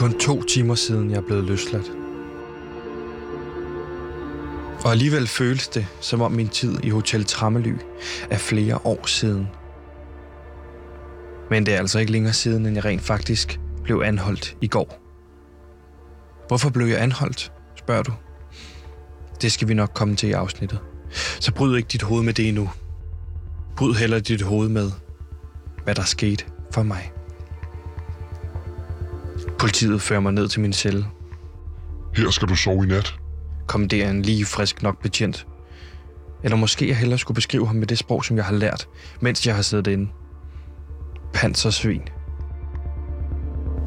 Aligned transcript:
Kun 0.00 0.18
to 0.18 0.42
timer 0.42 0.74
siden, 0.74 1.10
jeg 1.10 1.16
er 1.16 1.20
blevet 1.20 1.44
løsladt. 1.44 1.92
Og 4.84 4.90
alligevel 4.90 5.26
føles 5.26 5.68
det, 5.68 5.86
som 6.00 6.20
om 6.20 6.32
min 6.32 6.48
tid 6.48 6.84
i 6.84 6.88
Hotel 6.88 7.24
Trammely 7.24 7.74
er 8.30 8.38
flere 8.38 8.78
år 8.84 9.06
siden. 9.06 9.48
Men 11.50 11.66
det 11.66 11.74
er 11.74 11.78
altså 11.78 11.98
ikke 11.98 12.12
længere 12.12 12.32
siden, 12.32 12.66
end 12.66 12.74
jeg 12.74 12.84
rent 12.84 13.02
faktisk 13.02 13.60
blev 13.82 14.02
anholdt 14.04 14.56
i 14.60 14.66
går. 14.66 15.00
Hvorfor 16.48 16.70
blev 16.70 16.86
jeg 16.86 17.02
anholdt, 17.02 17.52
spørger 17.76 18.02
du? 18.02 18.12
Det 19.42 19.52
skal 19.52 19.68
vi 19.68 19.74
nok 19.74 19.90
komme 19.94 20.16
til 20.16 20.28
i 20.28 20.32
afsnittet. 20.32 20.78
Så 21.40 21.52
bryd 21.54 21.76
ikke 21.76 21.88
dit 21.88 22.02
hoved 22.02 22.22
med 22.22 22.32
det 22.32 22.48
endnu. 22.48 22.70
Bryd 23.76 23.94
heller 23.94 24.18
dit 24.18 24.42
hoved 24.42 24.68
med, 24.68 24.90
hvad 25.84 25.94
der 25.94 26.04
skete 26.04 26.44
for 26.72 26.82
mig. 26.82 27.12
Politiet 29.60 30.02
fører 30.02 30.20
mig 30.20 30.32
ned 30.32 30.48
til 30.48 30.60
min 30.60 30.72
celle. 30.72 31.06
Her 32.16 32.30
skal 32.30 32.48
du 32.48 32.54
sove 32.54 32.84
i 32.84 32.88
nat. 32.88 33.14
Kommanderer 33.66 34.10
en 34.10 34.22
lige 34.22 34.44
frisk 34.44 34.82
nok 34.82 35.02
betjent. 35.02 35.46
Eller 36.44 36.56
måske 36.56 36.88
jeg 36.88 36.96
hellere 36.96 37.18
skulle 37.18 37.34
beskrive 37.34 37.66
ham 37.66 37.76
med 37.76 37.86
det 37.86 37.98
sprog, 37.98 38.24
som 38.24 38.36
jeg 38.36 38.44
har 38.44 38.52
lært, 38.52 38.88
mens 39.20 39.46
jeg 39.46 39.54
har 39.54 39.62
siddet 39.62 39.86
inde. 39.86 40.10
Pansersvin. 41.34 42.02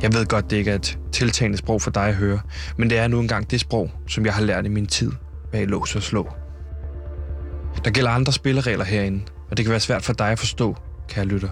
Jeg 0.02 0.14
ved 0.14 0.26
godt, 0.26 0.50
det 0.50 0.58
ikke 0.58 0.72
er 0.72 0.76
et 0.76 1.00
tiltagende 1.12 1.58
sprog 1.58 1.82
for 1.82 1.92
dig 1.92 2.08
at 2.08 2.16
høre, 2.16 2.40
men 2.78 2.90
det 2.90 2.98
er 2.98 3.08
nu 3.08 3.20
engang 3.20 3.52
det 3.52 3.60
sprog, 3.60 3.92
som 4.08 4.26
jeg 4.26 4.34
har 4.34 4.42
lært 4.42 4.66
i 4.66 4.70
min 4.70 4.88
tid 4.88 5.12
bag 5.52 5.68
lås 5.68 5.96
og 5.96 6.04
slå. 6.04 6.30
Der 7.86 7.92
gælder 7.92 8.12
andre 8.12 8.34
spilleregler 8.34 8.86
herinde, 8.86 9.24
og 9.52 9.58
det 9.58 9.66
kan 9.66 9.72
være 9.72 9.80
svært 9.80 10.04
for 10.04 10.14
dig 10.14 10.28
at 10.28 10.40
forstå, 10.40 10.78
kære 11.10 11.26
lytter. 11.26 11.50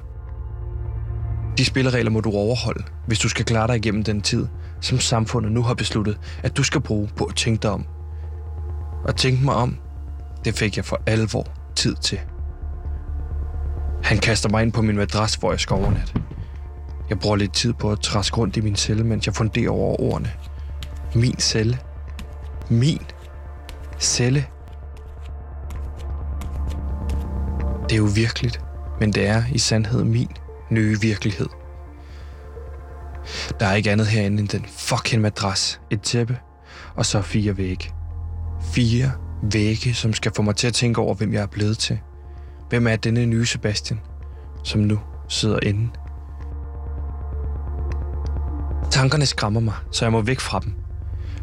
De 1.58 1.66
spilleregler 1.66 2.12
må 2.12 2.20
du 2.20 2.32
overholde, 2.32 2.84
hvis 3.08 3.20
du 3.20 3.30
skal 3.30 3.46
klare 3.46 3.68
dig 3.68 3.76
igennem 3.76 4.04
den 4.04 4.22
tid, 4.22 4.48
som 4.82 5.00
samfundet 5.00 5.52
nu 5.52 5.64
har 5.64 5.74
besluttet, 5.74 6.20
at 6.44 6.58
du 6.58 6.64
skal 6.64 6.82
bruge 6.82 7.10
på 7.16 7.26
at 7.26 7.36
tænke 7.36 7.62
dig 7.62 7.72
om. 7.72 7.86
Og 9.04 9.16
tænke 9.16 9.46
mig 9.46 9.56
om, 9.56 9.78
det 10.46 10.56
fik 10.56 10.78
jeg 10.78 10.86
for 10.86 11.02
alvor 11.06 11.48
tid 11.76 11.96
til. 11.96 12.20
Han 14.04 14.18
kaster 14.18 14.50
mig 14.50 14.64
ind 14.64 14.72
på 14.72 14.82
min 14.82 14.96
madras, 14.96 15.36
hvor 15.36 15.52
jeg 15.52 15.60
skal 15.60 15.74
overnatte. 15.74 16.14
Jeg 17.10 17.20
bruger 17.20 17.36
lidt 17.36 17.54
tid 17.54 17.74
på 17.74 17.92
at 17.92 18.00
træske 18.00 18.38
rundt 18.38 18.58
i 18.58 18.62
min 18.62 18.76
celle, 18.76 19.04
mens 19.04 19.26
jeg 19.26 19.36
funderer 19.36 19.70
over 19.70 20.02
ordene. 20.02 20.32
Min 21.16 21.40
celle. 21.40 21.80
Min 22.70 23.02
celle. 24.00 24.46
Det 27.84 27.92
er 27.92 27.98
jo 27.98 28.10
virkeligt, 28.16 28.62
men 29.00 29.14
det 29.14 29.28
er 29.28 29.44
i 29.52 29.58
sandhed 29.58 30.04
min 30.04 30.30
nye 30.72 31.02
virkelighed. 31.02 31.48
Der 33.60 33.66
er 33.66 33.74
ikke 33.74 33.92
andet 33.92 34.08
herinde 34.08 34.40
end 34.40 34.50
den 34.50 34.66
fucking 34.78 35.22
madras, 35.22 35.82
et 35.90 36.02
tæppe 36.02 36.38
og 36.96 37.06
så 37.06 37.22
fire 37.22 37.58
vægge. 37.58 37.90
Fire 38.62 39.12
vægge, 39.52 39.94
som 39.94 40.14
skal 40.14 40.32
få 40.36 40.42
mig 40.42 40.56
til 40.56 40.68
at 40.68 40.74
tænke 40.74 41.02
over, 41.02 41.14
hvem 41.14 41.34
jeg 41.34 41.42
er 41.42 41.48
blevet 41.48 41.78
til. 41.78 42.00
Hvem 42.70 42.88
er 42.88 42.96
denne 42.96 43.26
nye 43.26 43.46
Sebastian, 43.46 44.00
som 44.64 44.82
nu 44.82 45.00
sidder 45.30 45.60
inde? 45.64 45.90
Tankerne 48.92 49.26
skræmmer 49.26 49.60
mig, 49.60 49.74
så 49.92 50.06
jeg 50.06 50.12
må 50.12 50.22
væk 50.22 50.40
fra 50.40 50.60
dem. 50.60 50.74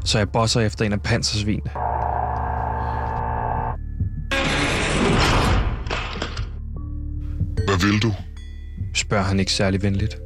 Så 0.05 0.19
jeg 0.19 0.31
bosser 0.31 0.61
efter 0.61 0.85
en 0.85 0.93
af 0.93 1.03
pansersvinene. 1.03 1.71
Hvad 7.67 7.87
vil 7.87 8.03
du? 8.03 8.13
Spørger 8.99 9.25
han 9.25 9.41
ikke 9.41 9.53
særlig 9.53 9.83
venligt. 9.83 10.19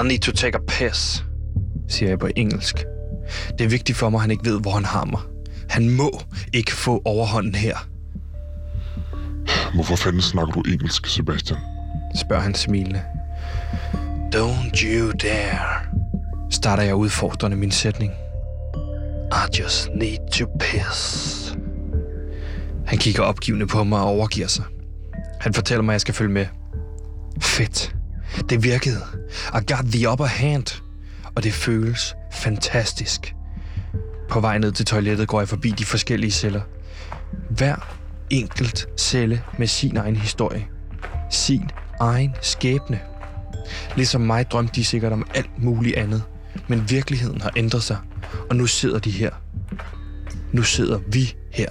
I 0.00 0.06
need 0.06 0.18
to 0.18 0.32
take 0.32 0.58
a 0.58 0.60
piss, 0.68 1.24
siger 1.88 2.08
jeg 2.08 2.18
på 2.18 2.28
engelsk. 2.36 2.84
Det 3.58 3.64
er 3.64 3.68
vigtigt 3.68 3.98
for 3.98 4.10
mig, 4.10 4.18
at 4.18 4.22
han 4.22 4.30
ikke 4.30 4.44
ved, 4.44 4.60
hvor 4.60 4.70
han 4.70 4.84
har 4.84 5.04
mig. 5.04 5.20
Han 5.68 5.88
må 5.88 6.20
ikke 6.52 6.72
få 6.72 7.02
overhånden 7.04 7.54
her, 7.54 7.76
Hvorfor 9.74 9.96
fanden 9.96 10.22
snakker 10.22 10.52
du 10.52 10.60
engelsk, 10.60 11.06
Sebastian? 11.06 11.58
spørger 12.14 12.42
han 12.42 12.54
smilende. 12.54 13.02
Don't 14.34 14.84
you 14.84 15.12
dare, 15.22 15.80
starter 16.50 16.82
jeg 16.82 16.94
udfordrende 16.94 17.56
min 17.56 17.70
sætning. 17.70 18.12
I 19.32 19.58
just 19.60 19.88
need 19.94 20.18
to 20.32 20.46
piss. 20.60 21.56
Han 22.86 22.98
kigger 22.98 23.22
opgivende 23.22 23.66
på 23.66 23.84
mig 23.84 24.00
og 24.00 24.06
overgiver 24.06 24.46
sig. 24.46 24.64
Han 25.40 25.54
fortæller 25.54 25.82
mig, 25.82 25.92
at 25.92 25.94
jeg 25.94 26.00
skal 26.00 26.14
følge 26.14 26.32
med. 26.32 26.46
Fedt. 27.54 27.96
Det 28.48 28.62
virkede. 28.62 29.00
I 29.54 29.72
got 29.72 29.84
the 29.92 30.10
upper 30.10 30.24
hand. 30.24 30.82
Og 31.34 31.42
det 31.42 31.52
føles 31.52 32.14
fantastisk. 32.32 33.34
På 34.28 34.40
vej 34.40 34.58
ned 34.58 34.72
til 34.72 34.86
toilettet 34.86 35.28
går 35.28 35.40
jeg 35.40 35.48
forbi 35.48 35.70
de 35.70 35.84
forskellige 35.84 36.30
celler. 36.30 36.60
Hver 37.50 37.76
enkelt 38.30 38.88
celle 38.96 39.42
med 39.58 39.66
sin 39.66 39.96
egen 39.96 40.16
historie. 40.16 40.66
Sin 41.30 41.70
egen 42.00 42.34
skæbne. 42.42 43.00
Ligesom 43.96 44.20
mig 44.20 44.50
drømte 44.50 44.74
de 44.74 44.84
sikkert 44.84 45.12
om 45.12 45.26
alt 45.34 45.62
muligt 45.62 45.96
andet. 45.96 46.22
Men 46.68 46.90
virkeligheden 46.90 47.40
har 47.40 47.52
ændret 47.56 47.82
sig, 47.82 47.98
og 48.50 48.56
nu 48.56 48.66
sidder 48.66 48.98
de 48.98 49.10
her. 49.10 49.30
Nu 50.52 50.62
sidder 50.62 50.98
vi 51.12 51.34
her. 51.52 51.68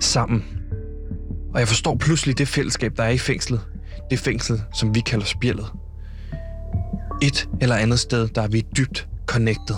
Sammen. 0.00 0.44
Og 1.54 1.60
jeg 1.60 1.68
forstår 1.68 1.96
pludselig 1.96 2.38
det 2.38 2.48
fællesskab, 2.48 2.92
der 2.96 3.04
er 3.04 3.10
i 3.10 3.18
fængslet. 3.18 3.60
Det 4.12 4.20
fængsel, 4.20 4.62
som 4.72 4.94
vi 4.94 5.00
kalder 5.00 5.24
spjældet. 5.24 5.72
Et 7.22 7.48
eller 7.60 7.76
andet 7.76 7.98
sted, 7.98 8.28
der 8.28 8.42
er 8.42 8.48
vi 8.48 8.64
dybt 8.76 9.08
connected. 9.26 9.76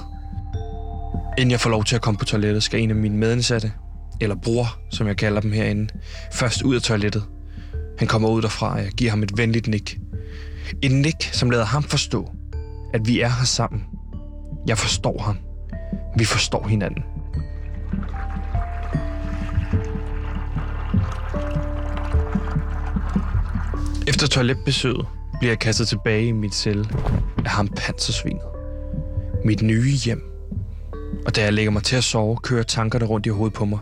Inden 1.38 1.50
jeg 1.50 1.60
får 1.60 1.70
lov 1.70 1.84
til 1.84 1.96
at 1.96 2.02
komme 2.02 2.18
på 2.18 2.24
toilettet, 2.24 2.62
skal 2.62 2.80
en 2.80 2.90
af 2.90 2.96
mine 2.96 3.16
medindsatte, 3.16 3.72
eller 4.20 4.36
bror, 4.36 4.78
som 4.90 5.06
jeg 5.06 5.16
kalder 5.16 5.40
dem 5.40 5.52
herinde, 5.52 5.88
først 6.32 6.62
ud 6.62 6.74
af 6.74 6.82
toilettet. 6.82 7.24
Han 7.98 8.08
kommer 8.08 8.28
ud 8.28 8.42
derfra, 8.42 8.72
og 8.72 8.78
jeg 8.78 8.92
giver 8.92 9.10
ham 9.10 9.22
et 9.22 9.38
venligt 9.38 9.66
nik. 9.66 9.98
Et 10.82 10.92
nik, 10.92 11.30
som 11.32 11.50
lader 11.50 11.64
ham 11.64 11.82
forstå, 11.82 12.30
at 12.94 13.00
vi 13.06 13.20
er 13.20 13.28
her 13.28 13.44
sammen. 13.44 13.82
Jeg 14.66 14.78
forstår 14.78 15.22
ham. 15.22 15.38
Vi 16.18 16.24
forstår 16.24 16.68
hinanden. 16.68 17.02
Efter 24.08 24.26
toiletbesøget 24.26 25.06
bliver 25.38 25.50
jeg 25.50 25.58
kastet 25.58 25.88
tilbage 25.88 26.26
i 26.26 26.32
mit 26.32 26.54
celle 26.54 26.88
af 27.44 27.50
ham 27.50 27.68
pansersvinet. 27.68 28.42
Mit 29.44 29.62
nye 29.62 29.92
hjem. 30.04 30.22
Og 31.26 31.36
da 31.36 31.42
jeg 31.42 31.52
lægger 31.52 31.72
mig 31.72 31.82
til 31.82 31.96
at 31.96 32.04
sove, 32.04 32.36
kører 32.36 32.62
tankerne 32.62 33.04
rundt 33.04 33.26
i 33.26 33.28
hovedet 33.28 33.54
på 33.54 33.64
mig. 33.64 33.78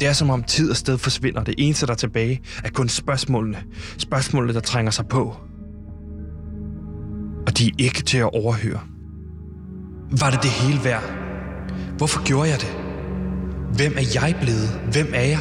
Det 0.00 0.08
er 0.08 0.12
som 0.12 0.30
om 0.30 0.42
tid 0.42 0.70
og 0.70 0.76
sted 0.76 0.98
forsvinder. 0.98 1.44
Det 1.44 1.54
eneste, 1.58 1.86
der 1.86 1.92
er 1.92 1.96
tilbage, 1.96 2.40
er 2.64 2.70
kun 2.70 2.88
spørgsmålene. 2.88 3.58
Spørgsmålene, 3.98 4.54
der 4.54 4.60
trænger 4.60 4.90
sig 4.90 5.06
på. 5.06 5.36
Og 7.46 7.58
de 7.58 7.68
er 7.68 7.72
ikke 7.78 8.02
til 8.02 8.18
at 8.18 8.34
overhøre. 8.34 8.80
Var 10.20 10.30
det 10.30 10.42
det 10.42 10.50
hele 10.50 10.84
værd? 10.84 11.02
Hvorfor 11.96 12.24
gjorde 12.24 12.48
jeg 12.50 12.60
det? 12.60 12.68
Hvem 13.76 13.92
er 13.96 14.10
jeg 14.14 14.36
blevet? 14.42 14.80
Hvem 14.92 15.12
er 15.14 15.24
jeg? 15.24 15.38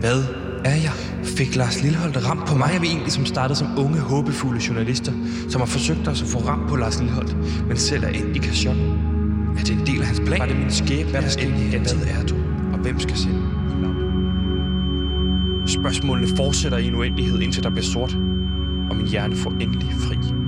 Hvad 0.00 0.39
er 0.64 0.74
jeg? 0.74 0.92
Fik 1.24 1.56
Lars 1.56 1.82
Lilleholdt 1.82 2.28
ramt 2.28 2.46
på 2.46 2.54
mig? 2.54 2.78
Vi 2.80 2.86
egentlig 2.86 3.12
som 3.12 3.26
startede 3.26 3.58
som 3.58 3.78
unge, 3.78 4.00
håbefulde 4.00 4.60
journalister, 4.68 5.12
som 5.48 5.60
har 5.60 5.66
forsøgt 5.66 6.08
os 6.08 6.22
at 6.22 6.28
få 6.28 6.38
ramt 6.38 6.68
på 6.68 6.76
Lars 6.76 6.98
Lilleholdt, 6.98 7.36
men 7.68 7.76
selv 7.76 8.04
er 8.04 8.08
endt 8.08 8.36
i 8.36 8.38
kasjon? 8.38 8.76
Er 9.58 9.64
det 9.64 9.70
en 9.70 9.86
del 9.86 10.00
af 10.00 10.06
hans 10.06 10.20
plan? 10.26 10.40
Var 10.40 10.46
det 10.46 10.58
min 10.58 10.70
skæbne? 10.70 11.10
Hvad 11.10 11.22
der 11.22 11.28
skete? 11.28 11.50
Hvad 11.50 12.06
er 12.20 12.26
du? 12.26 12.34
Og 12.72 12.78
hvem 12.78 13.00
skal 13.00 13.16
sende? 13.16 13.42
Spørgsmålene 15.66 16.36
fortsætter 16.36 16.78
i 16.78 16.86
en 16.86 16.94
uendelighed, 16.94 17.40
indtil 17.40 17.62
der 17.62 17.70
bliver 17.70 17.84
sort, 17.84 18.14
og 18.90 18.96
min 18.96 19.08
hjerne 19.08 19.36
får 19.36 19.50
endelig 19.50 19.92
fri. 19.98 20.39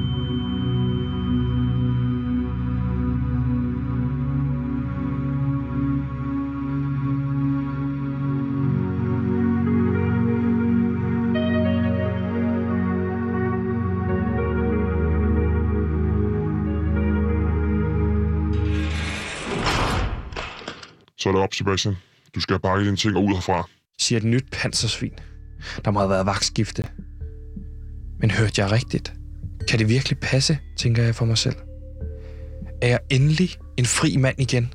Så 21.33 21.39
er 21.39 21.43
op, 21.43 21.55
Sebastian. 21.55 21.97
Du 22.35 22.41
skal 22.41 22.59
pakke 22.59 22.85
dine 22.85 22.97
ting 22.97 23.17
og 23.17 23.25
ud 23.25 23.35
herfra. 23.35 23.69
siger 23.99 24.19
et 24.19 24.25
nyt 24.25 24.45
pansersvin. 24.53 25.13
Der 25.85 25.91
må 25.91 25.99
have 25.99 26.11
været 26.11 26.27
vagtskifte. 26.27 26.85
Men 28.21 28.31
hørte 28.31 28.63
jeg 28.63 28.73
rigtigt? 28.73 29.13
Kan 29.69 29.79
det 29.79 29.89
virkelig 29.89 30.19
passe, 30.19 30.59
tænker 30.77 31.03
jeg 31.03 31.15
for 31.15 31.25
mig 31.25 31.39
selv. 31.39 31.55
Er 32.83 32.89
jeg 32.89 32.99
endelig 33.11 33.51
en 33.77 33.87
fri 33.87 34.17
mand 34.17 34.41
igen? 34.41 34.75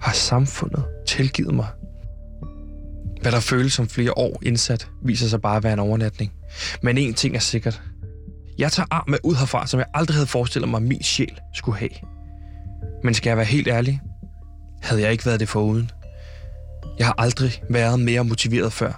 Har 0.00 0.12
samfundet 0.12 0.84
tilgivet 1.06 1.54
mig? 1.54 1.68
Hvad 3.22 3.32
der 3.32 3.40
føles 3.40 3.72
som 3.72 3.88
flere 3.88 4.18
år 4.18 4.42
indsat, 4.42 4.90
viser 5.04 5.28
sig 5.28 5.40
bare 5.40 5.56
at 5.56 5.64
være 5.64 5.72
en 5.72 5.78
overnatning. 5.78 6.32
Men 6.82 6.98
en 6.98 7.14
ting 7.14 7.36
er 7.36 7.40
sikkert. 7.40 7.82
Jeg 8.58 8.72
tager 8.72 8.86
arm 8.90 9.10
med 9.10 9.18
ud 9.24 9.34
herfra, 9.34 9.66
som 9.66 9.80
jeg 9.80 9.86
aldrig 9.94 10.14
havde 10.14 10.26
forestillet 10.26 10.68
mig, 10.70 10.82
min 10.82 11.02
sjæl 11.02 11.40
skulle 11.54 11.78
have. 11.78 11.90
Men 13.04 13.14
skal 13.14 13.30
jeg 13.30 13.36
være 13.36 13.46
helt 13.46 13.68
ærlig, 13.68 14.00
havde 14.84 15.02
jeg 15.02 15.12
ikke 15.12 15.26
været 15.26 15.40
det 15.40 15.48
foruden. 15.48 15.90
Jeg 16.98 17.06
har 17.06 17.14
aldrig 17.18 17.62
været 17.70 18.00
mere 18.00 18.24
motiveret 18.24 18.72
før. 18.72 18.92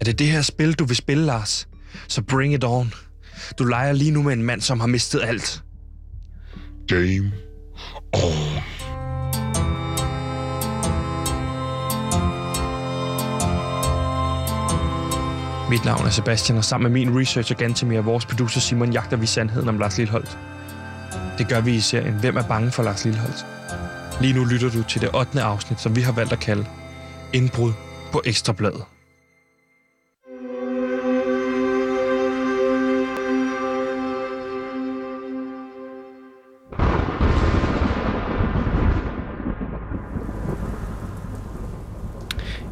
Er 0.00 0.04
det 0.04 0.18
det 0.18 0.26
her 0.26 0.42
spil, 0.42 0.74
du 0.74 0.84
vil 0.84 0.96
spille, 0.96 1.24
Lars? 1.24 1.68
Så 2.08 2.22
bring 2.22 2.54
it 2.54 2.64
on. 2.64 2.92
Du 3.58 3.64
leger 3.64 3.92
lige 3.92 4.10
nu 4.10 4.22
med 4.22 4.32
en 4.32 4.42
mand, 4.42 4.60
som 4.60 4.80
har 4.80 4.86
mistet 4.86 5.22
alt. 5.22 5.62
Game 6.88 7.32
on. 8.12 8.62
Mit 15.70 15.84
navn 15.84 16.06
er 16.06 16.10
Sebastian, 16.10 16.58
og 16.58 16.64
sammen 16.64 16.92
med 16.92 17.00
min 17.00 17.20
researcher 17.20 17.56
Gantemir 17.56 17.98
og 17.98 18.04
vores 18.04 18.26
producer 18.26 18.60
Simon 18.60 18.92
jagter 18.92 19.16
vi 19.16 19.26
sandheden 19.26 19.68
om 19.68 19.78
Lars 19.78 19.98
Lilholdt. 19.98 20.38
Det 21.38 21.48
gør 21.48 21.60
vi 21.60 21.74
i 21.74 21.80
serien 21.80 22.14
Hvem 22.14 22.36
er 22.36 22.42
bange 22.42 22.70
for 22.70 22.82
Lars 22.82 23.04
Lilholdt? 23.04 23.46
Lige 24.20 24.34
nu 24.34 24.44
lytter 24.44 24.70
du 24.70 24.82
til 24.82 25.00
det 25.00 25.14
8. 25.14 25.42
afsnit, 25.42 25.80
som 25.80 25.96
vi 25.96 26.00
har 26.00 26.12
valgt 26.12 26.32
at 26.32 26.40
kalde 26.40 26.66
Indbrud 27.32 27.72
på 28.12 28.22
Ekstrabladet. 28.24 28.84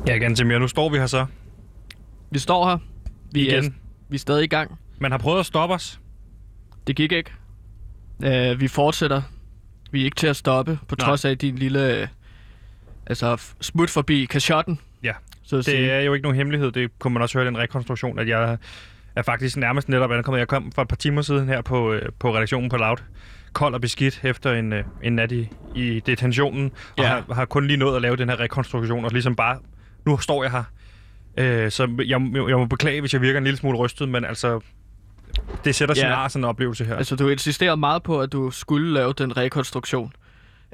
Ja, 0.06 0.16
Gantemir, 0.16 0.58
nu 0.58 0.68
står 0.68 0.88
vi 0.88 0.98
her 0.98 1.06
så. 1.06 1.26
Vi 2.30 2.38
står 2.38 2.68
her. 2.68 2.78
Vi 3.32 3.48
er, 3.48 3.58
Igen. 3.58 3.76
vi 4.08 4.14
er 4.14 4.18
stadig 4.18 4.44
i 4.44 4.46
gang. 4.46 4.78
Man 5.00 5.10
har 5.10 5.18
prøvet 5.18 5.40
at 5.40 5.46
stoppe 5.46 5.74
os. 5.74 6.00
Det 6.86 6.96
gik 6.96 7.12
ikke. 7.12 7.30
Uh, 8.18 8.60
vi 8.60 8.68
fortsætter. 8.68 9.22
Vi 9.92 10.00
er 10.00 10.04
ikke 10.04 10.14
til 10.14 10.26
at 10.26 10.36
stoppe, 10.36 10.78
på 10.88 10.94
Nej. 10.98 11.06
trods 11.06 11.24
af 11.24 11.38
din 11.38 11.56
lille... 11.56 11.96
øh, 11.96 12.06
altså, 13.06 13.42
smut 13.60 13.90
forbi 13.90 14.24
kashotten. 14.24 14.78
Ja, 15.02 15.12
Så 15.42 15.56
Det 15.56 15.64
sige. 15.64 15.90
er 15.90 16.00
jo 16.00 16.14
ikke 16.14 16.22
nogen 16.22 16.36
hemmelighed. 16.36 16.72
Det 16.72 16.98
kunne 16.98 17.12
man 17.14 17.22
også 17.22 17.38
høre 17.38 17.44
i 17.44 17.46
den 17.46 17.58
rekonstruktion, 17.58 18.18
at 18.18 18.28
jeg 18.28 18.58
er 19.16 19.22
faktisk 19.22 19.56
nærmest 19.56 19.88
netop 19.88 20.10
ankommet. 20.12 20.38
Jeg 20.38 20.48
kom 20.48 20.72
for 20.72 20.82
et 20.82 20.88
par 20.88 20.96
timer 20.96 21.22
siden 21.22 21.48
her 21.48 21.60
på, 21.62 21.92
øh, 21.92 22.02
på 22.18 22.34
redaktionen 22.34 22.70
på 22.70 22.76
Loud. 22.76 22.96
Kold 23.52 23.74
og 23.74 23.80
beskidt 23.80 24.20
efter 24.24 24.52
en, 24.52 24.72
øh, 24.72 24.84
en 25.02 25.12
nat 25.12 25.32
i, 25.32 25.48
i 25.76 26.00
detentionen. 26.06 26.72
Og 26.98 27.04
Ja. 27.04 27.08
har, 27.08 27.34
har 27.34 27.44
kun 27.44 27.66
lige 27.66 27.76
nået 27.76 27.96
at 27.96 28.02
lave 28.02 28.16
den 28.16 28.28
her 28.28 28.40
rekonstruktion. 28.40 29.04
Og 29.04 29.10
ligesom 29.10 29.36
bare, 29.36 29.58
nu 30.06 30.18
står 30.18 30.42
jeg 30.44 30.52
her. 30.52 30.64
Øh, 31.36 31.70
så 31.70 31.82
jeg, 31.98 32.08
jeg 32.48 32.58
må 32.58 32.66
beklage, 32.66 33.00
hvis 33.00 33.12
jeg 33.12 33.20
virker 33.20 33.38
en 33.38 33.44
lille 33.44 33.56
smule 33.56 33.78
rystet, 33.78 34.08
men 34.08 34.24
altså, 34.24 34.60
det 35.64 35.74
sætter 35.74 35.94
sin 35.94 36.04
Ja. 36.04 36.26
sådan 36.28 36.40
en 36.40 36.48
oplevelse 36.48 36.84
her. 36.84 36.96
Altså, 36.96 37.16
du 37.16 37.28
insisterer 37.28 37.74
meget 37.76 38.02
på, 38.02 38.20
at 38.20 38.32
du 38.32 38.50
skulle 38.50 38.92
lave 38.92 39.12
den 39.12 39.36
rekonstruktion. 39.36 40.12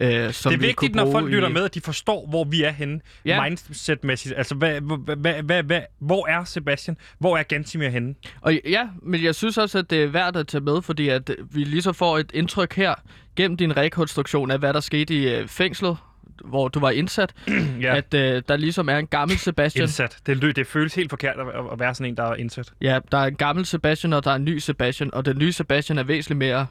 Øh, 0.00 0.32
som 0.32 0.50
det 0.50 0.56
er 0.56 0.60
vi 0.60 0.66
vigtigt, 0.66 0.94
når 0.94 1.12
folk 1.12 1.26
lytter 1.30 1.48
i... 1.48 1.52
med, 1.52 1.64
at 1.64 1.74
de 1.74 1.80
forstår, 1.80 2.26
hvor 2.28 2.44
vi 2.44 2.62
er 2.62 2.70
henne 2.70 3.00
Ja. 3.24 3.42
mindset-mæssigt. 3.48 4.34
Altså, 4.36 4.54
hvad, 4.54 4.80
hvad, 4.80 5.16
hvad, 5.16 5.42
hvad, 5.42 5.62
hvad, 5.62 5.80
hvor 5.98 6.26
er 6.28 6.44
Sebastian? 6.44 6.96
Hvor 7.18 7.36
er 7.36 7.42
Gantimir 7.42 7.88
henne? 7.88 8.14
Og 8.40 8.60
ja, 8.64 8.88
men 9.02 9.24
jeg 9.24 9.34
synes 9.34 9.58
også, 9.58 9.78
at 9.78 9.90
det 9.90 10.02
er 10.02 10.06
værd 10.06 10.36
at 10.36 10.46
tage 10.46 10.64
med, 10.64 10.82
fordi 10.82 11.08
at 11.08 11.30
vi 11.50 11.64
lige 11.64 11.82
så 11.82 11.92
får 11.92 12.18
et 12.18 12.30
indtryk 12.34 12.74
her, 12.74 12.94
gennem 13.36 13.56
din 13.56 13.76
rekonstruktion 13.76 14.50
af, 14.50 14.58
hvad 14.58 14.72
der 14.74 14.80
skete 14.80 15.14
i 15.14 15.34
øh, 15.34 15.48
fængslet, 15.48 15.96
hvor 16.44 16.68
du 16.68 16.80
var 16.80 16.90
indsat, 16.90 17.34
Ja. 17.82 17.96
at 17.96 18.14
øh, 18.14 18.42
der 18.48 18.56
ligesom 18.56 18.88
er 18.88 18.96
en 18.96 19.06
gammel 19.06 19.38
Sebastian. 19.38 19.82
Indsat. 19.82 20.18
Det, 20.26 20.56
det 20.56 20.66
føles 20.66 20.94
helt 20.94 21.10
forkert 21.10 21.36
at, 21.40 21.46
at 21.72 21.78
være 21.80 21.94
sådan 21.94 22.10
en, 22.10 22.16
der 22.16 22.22
er 22.24 22.34
indsat. 22.34 22.72
Ja, 22.80 22.98
der 23.12 23.18
er 23.18 23.26
en 23.26 23.34
gammel 23.36 23.66
Sebastian, 23.66 24.12
og 24.12 24.24
der 24.24 24.30
er 24.30 24.34
en 24.36 24.44
ny 24.44 24.58
Sebastian, 24.58 25.14
og 25.14 25.24
den 25.24 25.38
nye 25.38 25.52
Sebastian 25.52 25.98
er 25.98 26.02
væsentligt 26.02 26.38
mere 26.38 26.66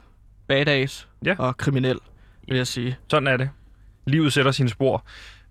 badass 0.48 1.08
Ja. 1.26 1.36
og 1.38 1.58
kriminel, 1.58 1.98
vil 2.48 2.58
jeg 2.58 2.68
sige. 2.68 2.98
Sådan 3.10 3.28
er 3.28 3.38
det. 3.38 3.50
Livet 4.06 4.34
sætter 4.34 4.52
sine 4.52 4.70
spor. 4.70 5.06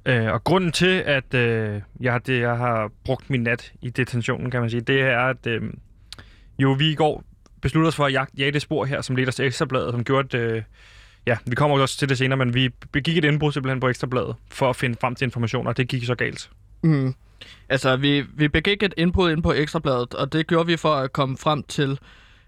Øh, 0.07 0.33
og 0.33 0.45
grunden 0.45 0.73
til, 0.73 1.03
at 1.07 1.35
øh, 1.35 1.81
jeg, 2.01 2.13
har- 2.13 2.19
det, 2.19 2.41
jeg 2.41 2.57
har 2.57 2.91
brugt 3.05 3.31
min 3.31 3.43
nat 3.43 3.73
i 3.83 3.91
detentionen, 3.91 4.51
kan 4.51 4.61
man 4.61 4.71
sige, 4.71 4.81
det 4.81 5.01
er, 5.01 5.19
at 5.21 5.47
øh, 5.47 5.63
jo, 6.59 6.73
vi 6.73 6.91
i 6.91 6.95
går 6.95 7.25
besluttede 7.63 7.89
os 7.89 7.97
for 7.97 8.07
at 8.07 8.29
jage 8.39 8.53
det 8.53 8.63
spor 8.63 8.85
her, 8.85 9.01
som 9.01 9.17
ledte 9.17 9.29
os 9.29 9.35
til 9.37 9.45
Ekstrabladet, 9.45 9.91
som 9.93 10.05
gjorde, 10.05 10.39
at 10.39 10.51
øh, 10.53 10.63
ja, 11.27 11.37
vi 11.47 11.55
kommer 11.55 11.81
også 11.81 11.99
til 11.99 12.09
det 12.09 12.19
senere, 12.19 12.37
men 12.37 12.55
vi 12.55 12.69
begik 12.93 13.19
et 13.19 13.25
indbrud 13.25 13.53
simpelthen 13.53 13.81
på 13.81 13.89
Ekstrabladet 13.89 14.35
for 14.51 14.71
at 14.71 14.77
finde 14.77 14.97
frem 15.01 15.15
til 15.15 15.25
informationer, 15.25 15.71
og 15.71 15.77
det 15.77 15.89
gik 15.89 16.05
så 16.05 16.15
galt. 16.15 16.51
Mm. 16.83 17.15
Altså, 17.69 17.97
vi, 17.97 18.25
vi 18.35 18.49
begik 18.49 18.83
et 18.83 18.95
indbrud 18.97 19.31
ind 19.31 19.43
på 19.43 19.53
Ekstrabladet, 19.53 20.15
og 20.15 20.33
det 20.33 20.47
gjorde 20.47 20.67
vi 20.67 20.77
for 20.77 20.95
at 20.95 21.13
komme 21.13 21.37
frem 21.39 21.63
til... 21.63 21.99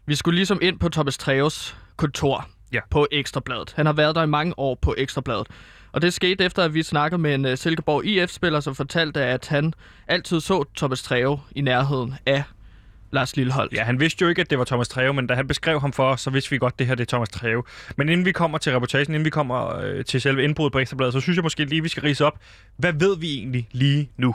Vi 0.07 0.15
skulle 0.15 0.37
ligesom 0.37 0.59
ind 0.63 0.79
på 0.79 0.89
Thomas 0.89 1.19
Treves 1.19 1.77
kontor 1.97 2.49
Ja. 2.73 2.81
på 2.91 3.07
Ekstrabladet. 3.13 3.73
Han 3.77 3.87
har 3.87 3.93
været 3.93 4.15
der 4.15 4.23
i 4.23 4.27
mange 4.27 4.59
år 4.59 4.75
på 4.83 4.95
Ekstrabladet. 4.99 5.47
Og 5.93 6.03
det 6.03 6.15
skete 6.15 6.45
efter, 6.45 6.65
at 6.65 6.75
vi 6.75 6.83
snakkede 6.83 7.23
med 7.23 7.35
en 7.35 7.45
uh, 7.45 7.55
Silkeborg 7.55 8.05
IF-spiller, 8.05 8.61
som 8.61 8.75
fortalte, 8.75 9.25
at 9.25 9.49
han 9.49 9.75
altid 10.09 10.41
så 10.41 10.65
Thomas 10.77 11.03
Treve 11.03 11.41
i 11.57 11.61
nærheden 11.61 12.15
af 12.27 12.43
Lars 13.11 13.37
Lilleholdt. 13.37 13.73
Ja, 13.73 13.83
han 13.83 14.01
vidste 14.01 14.23
jo 14.23 14.29
ikke, 14.29 14.41
at 14.41 14.51
det 14.51 14.59
var 14.59 14.65
Thomas 14.65 14.89
Treve, 14.89 15.13
men 15.13 15.27
da 15.27 15.35
han 15.35 15.47
beskrev 15.47 15.81
ham 15.81 15.93
for 15.93 16.11
os, 16.11 16.21
så 16.21 16.31
vidste 16.31 16.51
vi 16.51 16.59
godt, 16.59 16.73
at 16.73 16.79
det 16.79 16.87
her 16.87 16.95
det 16.95 17.03
er 17.03 17.07
Thomas 17.07 17.29
Treve. 17.29 17.63
Men 17.97 18.09
inden 18.09 18.27
vi 18.27 18.33
kommer 18.33 18.59
til 18.59 18.73
reportagen, 18.73 19.15
inden 19.15 19.25
vi 19.25 19.31
kommer 19.31 19.77
øh, 19.77 20.05
til 20.05 20.21
selve 20.21 20.45
indbruddet 20.45 20.73
på 20.73 20.79
Ekstrabladet, 20.79 21.13
så 21.13 21.21
synes 21.21 21.37
jeg 21.37 21.43
måske 21.43 21.65
lige, 21.65 21.83
vi 21.83 21.89
skal 21.89 22.03
rise 22.03 22.25
op. 22.25 22.39
Hvad 22.77 22.93
ved 22.93 23.19
vi 23.19 23.35
egentlig 23.35 23.69
lige 23.73 24.11
nu? 24.17 24.35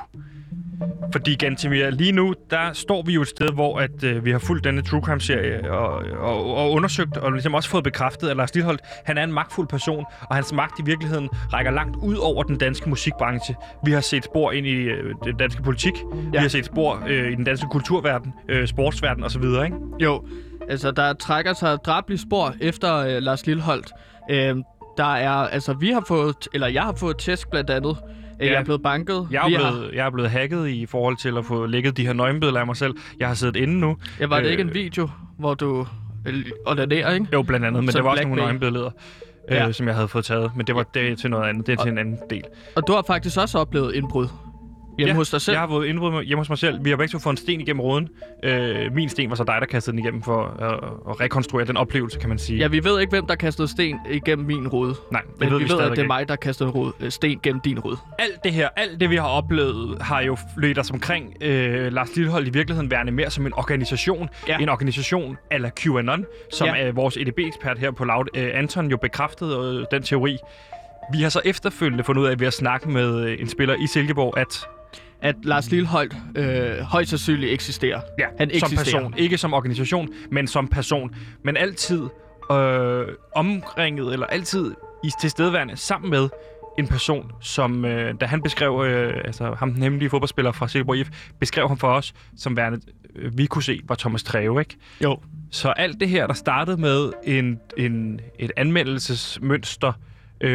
Fordi 1.11 1.35
Gantemir, 1.35 1.89
lige 1.89 2.11
nu, 2.11 2.33
der 2.49 2.73
står 2.73 3.01
vi 3.01 3.13
jo 3.13 3.21
et 3.21 3.27
sted, 3.27 3.53
hvor 3.53 3.79
at, 3.79 4.03
øh, 4.03 4.25
vi 4.25 4.31
har 4.31 4.39
fulgt 4.39 4.63
denne 4.63 4.81
True 4.81 5.01
Crime-serie 5.01 5.71
og, 5.71 5.93
og, 6.19 6.55
og 6.55 6.71
undersøgt, 6.71 7.17
og 7.17 7.31
ligesom 7.31 7.53
også 7.53 7.69
fået 7.69 7.83
bekræftet, 7.83 8.29
at 8.29 8.37
Lars 8.37 8.55
Lilholdt, 8.55 8.81
han 9.05 9.17
er 9.17 9.23
en 9.23 9.33
magtfuld 9.33 9.67
person, 9.67 10.05
og 10.21 10.35
hans 10.35 10.53
magt 10.53 10.79
i 10.79 10.83
virkeligheden 10.85 11.29
rækker 11.53 11.71
langt 11.71 11.95
ud 11.95 12.15
over 12.15 12.43
den 12.43 12.57
danske 12.57 12.89
musikbranche. 12.89 13.55
Vi 13.85 13.91
har 13.91 14.01
set 14.01 14.23
spor 14.23 14.51
ind 14.51 14.67
i 14.67 14.75
øh, 14.75 15.15
den 15.23 15.37
danske 15.37 15.63
politik, 15.63 15.93
ja. 16.13 16.29
vi 16.31 16.37
har 16.37 16.47
set 16.47 16.65
spor 16.65 17.03
øh, 17.07 17.31
i 17.31 17.35
den 17.35 17.43
danske 17.43 17.67
kulturverden, 17.71 18.33
øh, 18.49 18.62
sportsverden 18.67 19.23
osv., 19.23 19.43
ikke? 19.43 19.75
Jo, 19.99 20.25
altså 20.69 20.91
der 20.91 21.13
trækker 21.13 21.53
sig 21.53 21.77
drabelige 21.85 22.19
spor 22.19 22.53
efter 22.61 22.95
øh, 22.97 23.21
Lars 23.21 23.45
Lilleholdt. 23.47 23.87
Øh, 24.31 24.55
der 24.97 25.13
er, 25.15 25.29
altså 25.31 25.73
vi 25.73 25.89
har 25.91 26.03
fået, 26.07 26.35
eller 26.53 26.67
jeg 26.67 26.83
har 26.83 26.93
fået 26.93 27.17
tæsk 27.17 27.49
blandt 27.51 27.69
andet. 27.69 27.97
Øh, 28.03 28.09
Ja. 28.39 28.51
Jeg 28.51 28.59
er 28.59 28.63
blevet 28.63 28.81
banket. 28.83 29.27
Jeg 29.31 29.43
er, 29.43 29.47
vi 29.47 29.53
jo 29.55 29.59
har, 29.63 29.71
blevet, 29.71 29.93
jeg 29.93 30.05
er 30.05 30.09
blevet 30.09 30.29
hacket 30.31 30.67
i 30.67 30.85
forhold 30.85 31.17
til 31.17 31.37
at 31.37 31.45
få 31.45 31.65
lækket 31.65 31.97
de 31.97 32.05
her 32.05 32.13
nøgenbilleder 32.13 32.59
af 32.59 32.65
mig 32.65 32.75
selv. 32.75 32.93
Jeg 33.19 33.27
har 33.27 33.35
siddet 33.35 33.55
inde 33.55 33.79
nu. 33.79 33.97
ja, 34.19 34.25
var 34.27 34.37
det 34.39 34.45
øh, 34.45 34.51
ikke 34.51 34.61
en 34.61 34.73
video, 34.73 35.09
hvor 35.39 35.53
du 35.53 35.87
øh, 36.27 36.45
onanerer, 36.65 37.13
ikke? 37.13 37.27
Jo, 37.33 37.41
blandt 37.41 37.65
andet, 37.65 37.83
men 37.83 37.91
Så 37.91 37.97
det 37.97 38.03
var 38.05 38.11
også 38.11 38.23
nogle 38.23 38.41
nøgenbilleder, 38.41 38.89
øh, 39.49 39.55
Ja. 39.55 39.71
som 39.71 39.87
jeg 39.87 39.95
havde 39.95 40.07
fået 40.07 40.25
taget. 40.25 40.51
Men 40.55 40.67
det 40.67 40.75
var 40.75 40.83
det 40.83 41.17
til 41.19 41.29
noget 41.29 41.49
andet. 41.49 41.67
Det 41.67 41.79
er 41.79 41.83
til 41.83 41.91
en 41.91 41.97
anden 41.97 42.17
del. 42.29 42.43
Og 42.75 42.87
du 42.87 42.93
har 42.93 43.03
faktisk 43.07 43.37
også 43.37 43.57
oplevet 43.59 43.95
indbrud 43.95 44.27
hjemme 44.97 45.11
ja, 45.11 45.15
hos 45.15 45.29
dig 45.29 45.41
selv. 45.41 45.53
Jeg 45.53 45.61
har 45.61 45.67
fået 45.67 45.87
indbrud 45.87 46.23
hjemme 46.23 46.39
hos 46.39 46.49
mig 46.49 46.57
selv. 46.57 46.85
Vi 46.85 46.89
har 46.89 46.97
begge 46.97 47.11
to 47.11 47.19
fået 47.19 47.33
en 47.33 47.37
sten 47.37 47.61
igennem 47.61 47.79
ruden. 47.81 48.09
Øh, 48.43 48.93
min 48.93 49.09
sten 49.09 49.29
var 49.29 49.35
så 49.35 49.43
dig, 49.43 49.57
der 49.59 49.65
kastede 49.65 49.97
den 49.97 50.03
igennem 50.03 50.21
for 50.21 50.41
øh, 50.61 51.11
at 51.11 51.21
rekonstruere 51.21 51.65
den 51.65 51.77
oplevelse, 51.77 52.19
kan 52.19 52.29
man 52.29 52.37
sige. 52.37 52.59
Ja, 52.59 52.67
vi 52.67 52.83
ved 52.83 52.99
ikke, 52.99 53.09
hvem 53.09 53.25
der 53.27 53.35
kastede 53.35 53.67
sten 53.67 53.99
igennem 54.09 54.45
min 54.47 54.67
rude. 54.67 54.95
Nej, 55.11 55.21
det 55.21 55.39
Men 55.39 55.51
ved 55.51 55.57
vi, 55.57 55.63
vi, 55.63 55.69
ved, 55.69 55.79
at 55.79 55.91
det 55.91 55.99
er 56.03 56.07
mig, 56.07 56.29
der 56.29 56.35
kastede 56.35 56.69
rude, 56.69 56.93
øh, 56.99 57.11
sten 57.11 57.39
gennem 57.43 57.61
din 57.61 57.79
rude. 57.79 57.97
Alt 58.19 58.43
det 58.43 58.53
her, 58.53 58.69
alt 58.75 58.99
det 58.99 59.09
vi 59.09 59.15
har 59.15 59.27
oplevet, 59.27 60.01
har 60.01 60.21
jo 60.21 60.37
lødt 60.57 60.79
os 60.79 60.91
omkring 60.91 61.33
øh, 61.41 61.93
Lars 61.93 62.15
Lillehold 62.15 62.47
i 62.47 62.49
virkeligheden 62.49 62.91
værende 62.91 63.11
mere 63.11 63.29
som 63.29 63.45
en 63.45 63.53
organisation. 63.53 64.29
Ja. 64.47 64.57
En 64.57 64.69
organisation 64.69 65.37
ala 65.51 65.69
QAnon, 65.79 66.25
som 66.51 66.67
Ja. 66.67 66.75
ja. 66.75 66.87
øh, 66.87 66.95
vores 66.95 67.17
EDB-ekspert 67.17 67.79
her 67.79 67.91
på 67.91 68.05
Loud, 68.05 68.25
øh, 68.35 68.49
Anton, 68.53 68.89
jo 68.91 68.97
bekræftede 68.97 69.79
øh, 69.79 69.85
den 69.91 70.03
teori. 70.03 70.37
Vi 71.13 71.21
har 71.21 71.29
så 71.29 71.41
efterfølgende 71.45 72.03
fundet 72.03 72.21
ud 72.21 72.27
af 72.27 72.39
ved 72.39 72.47
at 72.47 72.53
snakke 72.53 72.89
med 72.89 73.25
øh, 73.25 73.41
en 73.41 73.49
spiller 73.49 73.75
i 73.75 73.87
Silkeborg, 73.87 74.37
at 74.37 74.67
At 75.23 75.35
Lars 75.43 75.71
Lilleholdt 75.71 76.15
øh, 76.35 76.79
højst 76.79 77.09
sandsynligt 77.09 77.53
eksisterer. 77.53 78.01
ja, 78.19 78.25
Han 78.39 78.49
som 78.49 78.55
eksisterer. 78.55 78.99
person, 79.01 79.13
ikke 79.17 79.37
som 79.37 79.53
organisation, 79.53 80.09
men 80.31 80.47
som 80.47 80.67
person, 80.67 81.15
men 81.43 81.57
altid 81.57 82.01
øh, 82.51 83.07
omringet, 83.35 84.13
eller 84.13 84.25
altid 84.25 84.73
i 85.03 85.09
tilstedeværende 85.21 85.77
sammen 85.77 86.09
med 86.11 86.29
en 86.79 86.87
person, 86.87 87.31
som, 87.41 87.85
øh, 87.85 88.13
da 88.21 88.25
han 88.25 88.41
beskrev, 88.41 88.83
øh, 88.87 89.21
altså 89.25 89.53
ham 89.59 89.73
den 89.73 89.83
hemmelige 89.83 90.09
fodboldspiller 90.09 90.51
fra 90.51 90.67
Silkeborg 90.67 90.97
IF, 90.97 91.09
beskrev 91.39 91.67
ham 91.67 91.77
for 91.77 91.87
os, 91.87 92.13
som 92.37 92.57
værende, 92.57 92.79
øh, 93.15 93.37
vi 93.37 93.45
kunne 93.45 93.63
se, 93.63 93.79
var 93.87 93.95
Thomas 93.95 94.23
Treve, 94.23 94.59
ikke? 94.61 94.75
Jo. 95.03 95.19
Så 95.51 95.69
alt 95.69 95.99
det 95.99 96.09
her, 96.09 96.27
der 96.27 96.33
startede 96.33 96.77
med 96.77 97.11
en, 97.23 97.59
en, 97.77 98.19
et 98.39 98.51
anmeldelsesmønster 98.57 99.87
øh, 99.89 99.93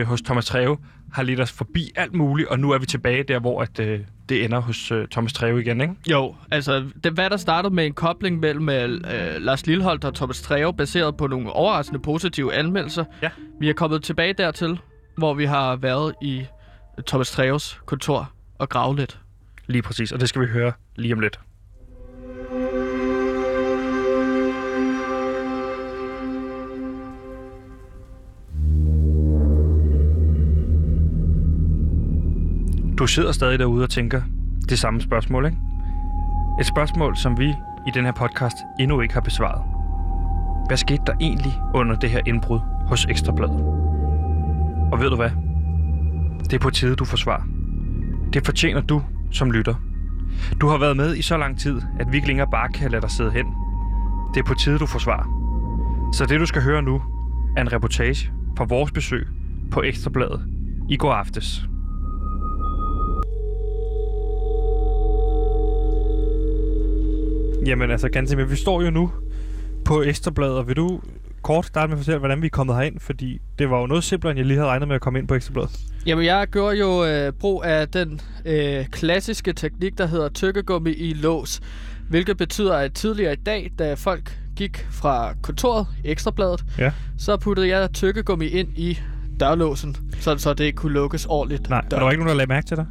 hos 0.05 0.23
Thomas 0.23 0.47
Treve, 0.47 0.77
har 1.13 1.23
lidt 1.23 1.41
os 1.41 1.53
forbi 1.53 1.91
alt 1.97 2.15
muligt, 2.15 2.49
og 2.49 2.59
nu 2.59 2.71
er 2.71 2.79
vi 2.79 2.87
tilbage 2.87 3.23
der, 3.23 3.39
hvor 3.39 3.63
at, 3.63 3.81
øh, 3.81 4.01
det 4.29 4.45
ender 4.45 4.59
hos 4.59 4.91
øh, 4.91 5.09
Thomas 5.09 5.33
Treve 5.33 5.61
igen, 5.61 5.81
ikke? 5.81 5.95
Jo, 6.11 6.35
altså 6.51 6.85
det, 7.05 7.13
hvad 7.13 7.31
der 7.31 7.37
startede 7.37 7.75
med 7.75 7.87
en 7.87 7.93
kobling 7.93 8.41
mellem 8.41 8.69
øh, 8.69 9.37
Lars 9.39 9.67
Lilleholdt 9.67 10.05
og 10.05 10.15
Thomas 10.15 10.43
Treve, 10.43 10.75
baseret 10.75 11.17
på 11.17 11.27
nogle 11.27 11.53
overraskende 11.53 12.01
positive 12.01 12.55
anmeldelser. 12.55 13.05
Ja. 13.23 13.31
Vi 13.61 13.69
er 13.69 13.73
kommet 13.73 14.03
tilbage 14.03 14.33
dertil, 14.33 14.81
hvor 15.17 15.35
vi 15.35 15.45
har 15.45 15.77
været 15.77 16.15
i 16.23 16.45
Thomas 17.07 17.31
Treves 17.31 17.81
kontor 17.87 18.33
og 18.59 18.69
gravet 18.69 18.99
lidt. 18.99 19.19
Lige 19.67 19.83
præcis, 19.83 20.13
og 20.13 20.21
det 20.21 20.29
skal 20.29 20.43
vi 20.43 20.47
høre 20.47 20.73
lige 20.97 21.15
om 21.15 21.21
lidt. 21.21 21.41
Du 32.99 33.07
sidder 33.07 33.33
stadig 33.33 33.59
derude 33.59 33.83
og 33.83 33.91
tænker 33.91 34.23
det 34.69 34.79
samme 34.79 35.01
spørgsmål, 35.01 35.47
ikke? 35.47 35.59
Et 36.61 36.67
spørgsmål, 36.67 37.17
som 37.17 37.39
vi 37.39 37.49
i 37.87 37.91
den 37.95 38.05
her 38.05 38.13
podcast 38.13 38.57
endnu 38.81 39.01
ikke 39.01 39.15
har 39.15 39.21
besvaret. 39.21 39.63
Hvad 40.67 40.77
skete 40.77 41.03
der 41.07 41.13
egentlig 41.21 41.53
under 41.75 41.97
det 41.97 42.11
her 42.11 42.21
indbrud 42.27 42.61
hos 42.87 43.07
Ekstrabladet? 43.07 43.61
Og 44.93 45.01
ved 45.01 45.11
du 45.11 45.17
hvad? 45.17 45.31
Det 46.45 46.53
er 46.53 46.59
på 46.59 46.71
tide, 46.71 46.97
du 46.97 47.05
får 47.05 47.17
svar. 47.17 47.49
Det 48.33 48.47
fortjener 48.47 48.81
du 48.81 49.03
som 49.31 49.51
lytter. 49.51 49.75
Du 50.61 50.69
har 50.69 50.79
været 50.79 50.97
med 50.97 51.17
i 51.17 51.23
så 51.23 51.37
lang 51.37 51.59
tid, 51.59 51.81
at 52.01 52.13
vi 52.13 52.17
ikke 52.17 52.29
længere 52.29 52.51
bare 52.51 52.69
kan 52.69 52.91
lade 52.91 53.03
dig 53.03 53.11
sidde 53.11 53.31
hen. 53.31 53.47
Det 54.35 54.41
er 54.41 54.45
på 54.45 54.55
tide, 54.55 54.79
du 54.79 54.87
får 54.87 54.99
svar. 54.99 55.29
Så 56.13 56.27
det, 56.27 56.41
du 56.41 56.47
skal 56.47 56.63
høre 56.63 56.83
nu, 56.83 57.03
er 57.57 57.61
en 57.61 57.73
reportage 57.73 58.33
fra 58.57 58.65
vores 58.65 58.93
besøg 58.93 59.27
på 59.71 59.83
Ekstrabladet 59.83 60.41
i 60.89 60.97
går 60.97 61.13
aftes. 61.13 61.68
Jamen 67.67 67.91
altså, 67.91 68.09
Gansimir, 68.09 68.45
vi 68.45 68.57
står 68.57 68.83
jo 68.83 68.91
nu 68.91 69.11
på 69.85 70.03
Ekstrabladet, 70.03 70.55
og 70.57 70.69
vil 70.69 70.77
du 70.77 71.01
kort 71.43 71.67
starte 71.67 71.89
med 71.89 71.95
at 71.95 71.99
fortælle, 71.99 72.19
hvordan 72.19 72.43
vi 72.43 72.47
er 72.47 72.51
kommet 72.51 72.77
herind? 72.77 73.01
Fordi 73.01 73.39
det 73.59 73.71
var 73.71 73.81
jo 73.81 73.87
noget 73.87 74.05
simplere, 74.05 74.31
end 74.31 74.39
jeg 74.39 74.47
lige 74.47 74.57
havde 74.57 74.69
regnet 74.69 74.89
med 74.89 74.95
at 74.95 75.01
komme 75.01 75.19
ind 75.19 75.29
på 75.29 75.35
Ekstrabladet. 75.35 75.71
Jamen, 76.07 76.25
jeg 76.25 76.47
gjorde 76.53 76.79
jo 76.79 77.05
øh, 77.05 77.33
brug 77.33 77.65
af 77.65 77.89
den 77.89 78.21
øh, 78.45 78.87
klassiske 78.87 79.53
teknik, 79.53 79.99
der 79.99 80.07
hedder 80.07 80.29
tykkegummi 80.29 80.91
i 80.91 81.13
lås. 81.15 81.61
Hvilket 82.09 82.37
betyder, 82.37 82.75
at 82.77 82.93
tidligere 82.93 83.33
i 83.33 83.37
dag, 83.37 83.71
da 83.79 83.95
folk 83.95 84.39
gik 84.57 84.87
fra 84.91 85.35
kontoret, 85.43 85.87
Ekstrabladet, 86.05 86.65
Ja. 86.79 86.93
så 87.19 87.37
puttede 87.37 87.69
jeg 87.69 87.89
tykkegummi 87.93 88.47
ind 88.47 88.69
i 88.77 88.99
dørlåsen, 89.41 89.97
så, 90.21 90.39
så 90.39 90.55
det 90.55 90.75
kunne 90.75 90.93
lukkes 90.93 91.27
ordentligt. 91.27 91.69
Nej, 91.71 91.81
der 91.91 92.01
var 92.01 92.11
ikke 92.11 92.23
nogen, 92.25 92.29
der 92.31 92.37
lagde 92.37 92.49
mærke 92.49 92.67
til 92.67 92.77
dig? 92.77 92.87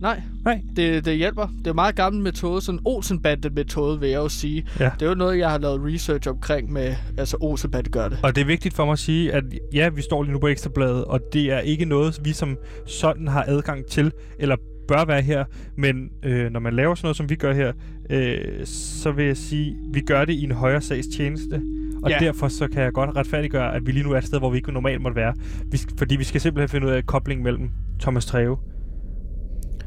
Nej, 0.00 0.22
Nej. 0.44 0.60
det, 0.76 1.04
det 1.04 1.16
hjælper. 1.16 1.46
Det 1.58 1.66
er 1.66 1.70
en 1.70 1.74
meget 1.74 1.96
gammel 1.96 2.22
metode, 2.22 2.60
sådan 2.60 2.78
en 2.78 2.82
Olsenbande-metode, 2.84 4.00
vil 4.00 4.08
jeg 4.08 4.16
jo 4.16 4.28
sige. 4.28 4.66
Ja. 4.80 4.90
Det 5.00 5.02
er 5.02 5.08
jo 5.08 5.14
noget, 5.14 5.38
jeg 5.38 5.50
har 5.50 5.58
lavet 5.58 5.80
research 5.94 6.28
omkring 6.28 6.72
med, 6.72 6.94
altså 7.18 7.36
Olsenbande 7.40 7.90
gør 7.90 8.08
det. 8.08 8.18
Og 8.22 8.34
det 8.34 8.40
er 8.40 8.44
vigtigt 8.46 8.74
for 8.74 8.84
mig 8.84 8.92
at 8.92 8.98
sige, 8.98 9.32
at 9.32 9.44
ja, 9.74 9.88
vi 9.88 10.02
står 10.02 10.22
lige 10.22 10.32
nu 10.32 10.38
på 10.38 10.46
Ekstrabladet, 10.48 11.04
og 11.04 11.20
det 11.32 11.52
er 11.52 11.58
ikke 11.58 11.84
noget, 11.84 12.20
vi 12.24 12.32
som 12.32 12.56
sådan 12.86 13.28
har 13.28 13.44
adgang 13.48 13.86
til, 13.86 14.12
eller 14.38 14.56
bør 14.88 15.04
være 15.04 15.22
her. 15.22 15.44
Men 15.76 16.10
øh, 16.22 16.50
når 16.52 16.60
man 16.60 16.74
laver 16.74 16.94
sådan 16.94 17.06
noget, 17.06 17.16
som 17.16 17.30
vi 17.30 17.34
gør 17.34 17.52
her, 17.54 17.72
øh, 18.10 18.38
så 18.66 19.10
vil 19.12 19.24
jeg 19.26 19.36
sige, 19.36 19.76
vi 19.92 20.00
gør 20.00 20.24
det 20.24 20.32
i 20.32 20.42
en 20.44 20.52
højere 20.52 20.80
sags 20.80 21.06
tjeneste. 21.16 21.62
Og 22.02 22.10
Ja. 22.10 22.18
derfor 22.20 22.48
så 22.48 22.68
kan 22.68 22.82
jeg 22.82 22.92
godt 22.92 23.16
retfærdiggøre, 23.16 23.74
at 23.74 23.86
vi 23.86 23.92
lige 23.92 24.02
nu 24.04 24.12
er 24.12 24.18
et 24.18 24.24
sted, 24.24 24.38
hvor 24.38 24.50
vi 24.50 24.56
ikke 24.56 24.72
normalt 24.72 25.00
måtte 25.02 25.16
være. 25.16 25.34
Vi, 25.72 25.78
fordi 25.98 26.16
vi 26.16 26.24
skal 26.24 26.40
simpelthen 26.40 26.68
finde 26.68 26.86
ud 26.86 26.92
af 26.92 27.06
koblingen 27.06 27.44
mellem 27.44 27.70
Thomas 28.00 28.26
Treve 28.26 28.56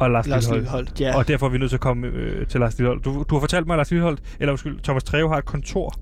og 0.05 0.12
Lars, 0.12 0.27
Lars 0.27 0.43
Lillehold. 0.43 0.60
Lilleholdt, 0.62 1.01
ja. 1.01 1.17
Og 1.17 1.27
derfor 1.27 1.46
er 1.46 1.50
vi 1.50 1.58
nødt 1.58 1.70
til 1.72 1.77
at 1.77 1.81
komme 1.81 2.08
øh, 2.08 2.48
til 2.48 2.60
Lars 2.60 2.77
Lillehold. 2.77 3.01
Du, 3.01 3.25
du 3.29 3.36
har 3.36 3.39
fortalt 3.39 3.67
mig, 3.67 3.74
at 3.74 3.77
Lars 3.77 3.91
Lillehold, 3.91 4.17
eller 4.39 4.51
undskyld, 4.51 4.79
Thomas 4.84 5.03
Treve 5.03 5.29
har 5.29 5.38
et 5.38 5.46
kontor 5.46 5.93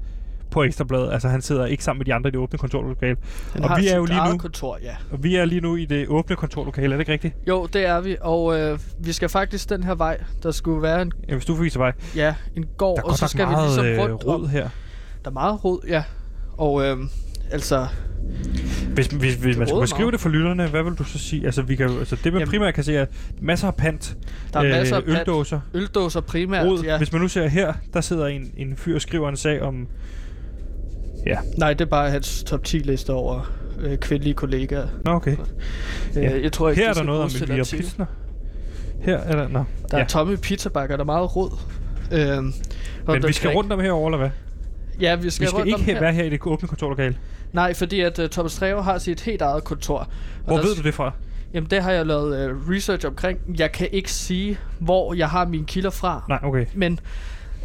på 0.51 0.63
Ekstrabladet. 0.63 1.13
Altså 1.13 1.27
han 1.27 1.41
sidder 1.41 1.65
ikke 1.65 1.83
sammen 1.83 1.99
med 1.99 2.05
de 2.05 2.13
andre 2.13 2.27
i 2.27 2.31
det 2.31 2.39
åbne 2.39 2.59
kontorlokale. 2.59 3.17
Han 3.53 3.63
og 3.63 3.77
vi 3.79 3.87
er 3.87 3.95
jo 3.97 4.05
lige 4.05 4.31
nu- 4.31 4.37
kontor, 4.37 4.77
ja. 4.83 4.95
Og 5.11 5.23
vi 5.23 5.35
er 5.35 5.45
lige 5.45 5.61
nu 5.61 5.75
i 5.75 5.85
det 5.85 6.07
åbne 6.07 6.35
kontorlokale, 6.35 6.85
er 6.87 6.89
det 6.97 6.99
ikke 6.99 7.11
rigtigt? 7.11 7.35
Jo, 7.47 7.65
det 7.73 7.85
er 7.85 8.01
vi, 8.01 8.17
og 8.21 8.59
øh, 8.59 8.79
vi 8.99 9.11
skal 9.13 9.29
faktisk 9.29 9.69
den 9.69 9.83
her 9.83 9.95
vej. 9.95 10.23
Der 10.43 10.51
skulle 10.51 10.81
være 10.81 11.01
en, 11.01 11.11
Ja, 11.29 11.33
hvis 11.33 11.45
du 11.45 11.53
viser 11.53 11.79
vej. 11.79 11.91
ja, 12.15 12.35
en 12.55 12.65
gård, 12.77 13.03
og 13.03 13.17
så 13.17 13.27
skal 13.27 13.45
vi 13.47 13.51
meget 13.51 13.67
ligesom 13.67 13.85
øh, 13.85 13.99
rundt 13.99 14.23
om. 14.23 14.29
rod 14.41 14.47
her. 14.47 14.69
Der 15.23 15.29
er 15.29 15.33
meget 15.33 15.63
rod, 15.65 15.79
ja. 15.87 16.03
Og 16.57 16.85
øh, 16.87 16.97
altså, 17.51 17.87
Hvis, 18.93 19.07
hvis, 19.07 19.35
hvis 19.35 19.57
man 19.57 19.67
skulle 19.67 19.81
beskrive 19.81 20.05
meget. 20.05 20.13
det 20.13 20.21
for 20.21 20.29
lytterne, 20.29 20.67
hvad 20.67 20.83
vil 20.83 20.93
du 20.93 21.03
så 21.03 21.17
sige? 21.19 21.45
Altså, 21.45 21.61
vi 21.61 21.75
kan, 21.75 21.89
altså 21.89 22.15
det 22.23 22.33
man 22.33 22.39
Jamen- 22.39 22.49
primært 22.51 22.73
kan 22.73 22.83
se 22.83 22.95
er 22.95 23.05
masser 23.41 23.67
af 23.67 23.75
pant, 23.75 24.17
der 24.53 24.59
er 24.59 24.63
masser 24.69 24.95
af 24.97 25.03
pant. 25.03 25.17
øldåser, 25.19 25.59
Øldåser 25.73 26.21
primært, 26.21 26.65
rod. 26.65 26.83
ja. 26.83 26.97
Hvis 26.97 27.11
man 27.11 27.21
nu 27.21 27.27
ser 27.27 27.47
her, 27.47 27.73
der 27.93 28.01
sidder 28.01 28.27
en, 28.27 28.51
en 28.57 28.77
fyr 28.77 28.95
og 28.95 29.01
skriver 29.01 29.29
en 29.29 29.37
sag 29.37 29.61
om... 29.61 29.87
Ja, 31.25 31.37
Nej, 31.57 31.73
det 31.73 31.81
er 31.81 31.89
bare 31.89 32.09
hans 32.09 32.43
top 32.43 32.63
10 32.63 32.77
liste 32.77 33.13
over 33.13 33.51
øh, 33.79 33.97
kvindelige 33.97 34.33
kollegaer. 34.33 34.87
nå 35.05 35.11
okay. 35.11 35.31
Øh, 36.17 36.23
Ja. 36.23 36.41
jeg 36.41 36.51
tror 36.51 36.69
ikke, 36.69 36.81
Her 36.81 36.89
er 36.89 36.93
der 36.93 37.03
noget 37.03 37.21
om 37.21 37.25
artikel. 37.25 37.65
Pilsner. 37.77 38.05
Her 39.01 39.17
er 39.17 39.35
der... 39.35 39.47
Nå. 39.47 39.63
Der 39.91 39.97
er 39.97 40.01
ja. 40.01 40.05
tomme 40.07 40.37
pizzabakker, 40.37 40.95
der 40.95 41.03
er 41.03 41.05
meget 41.05 41.35
rod. 41.35 41.51
Øh, 42.11 42.43
Men 43.13 43.27
vi 43.27 43.33
skal 43.33 43.49
rundt 43.49 43.71
om 43.73 43.79
herover 43.79 44.07
eller 44.09 44.17
hvad? 44.17 44.29
Ja, 45.01 45.15
vi 45.15 45.29
skal, 45.29 45.41
Vi 45.43 45.47
skal 45.47 45.57
rundt 45.57 45.73
om 45.73 45.79
ikke 45.79 45.91
her. 45.93 45.99
være 45.99 46.13
her 46.13 46.23
i 46.23 46.29
det 46.29 46.39
åbne 46.45 46.67
kontorlokale. 46.67 47.15
Nej, 47.53 47.73
fordi 47.73 47.99
at 47.99 48.19
uh, 48.19 48.25
Thomas 48.25 48.55
Treve 48.55 48.83
har 48.83 48.97
sit 48.97 49.21
helt 49.21 49.41
eget 49.41 49.63
kontor. 49.63 49.97
Og 49.97 50.07
Hvor 50.45 50.55
der 50.55 50.63
ved 50.63 50.75
du 50.75 50.81
det 50.81 50.93
fra? 50.93 51.11
Jamen, 51.53 51.69
det 51.69 51.83
har 51.83 51.91
jeg 51.91 52.05
lavet 52.05 52.51
uh, 52.51 52.69
research 52.69 53.07
omkring. 53.07 53.39
Jeg 53.59 53.71
kan 53.71 53.87
ikke 53.91 54.11
sige, 54.11 54.59
hvor 54.79 55.13
jeg 55.13 55.29
har 55.29 55.45
mine 55.45 55.65
kilder 55.65 55.89
fra. 55.89 56.23
Nej, 56.29 56.39
okay. 56.43 56.65
Men 56.73 56.99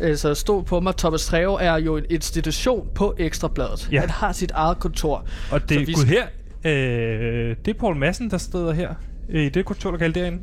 altså, 0.01 0.35
stod 0.35 0.63
på 0.63 0.81
mig, 0.81 0.97
Thomas 0.97 1.27
Treve 1.27 1.63
er 1.63 1.79
jo 1.79 1.97
en 1.97 2.05
institution 2.11 2.89
på 2.95 3.15
Ekstrabladet. 3.19 3.89
Ja. 3.93 4.01
Han 4.01 4.11
har 4.11 4.33
sit 4.33 4.51
eget 4.51 4.79
kontor. 4.79 5.27
Og 5.53 5.69
det 5.69 5.81
er 5.81 5.87
vi 5.87 5.95
her, 6.07 6.27
øh, 6.65 7.57
det 7.65 7.75
er 7.75 7.79
Paul 7.79 7.97
Madsen, 7.97 8.31
der 8.31 8.39
sidder 8.39 8.73
her 8.73 8.95
i 9.29 9.49
det 9.49 9.65
kontorlokale 9.65 10.13
derinde. 10.13 10.43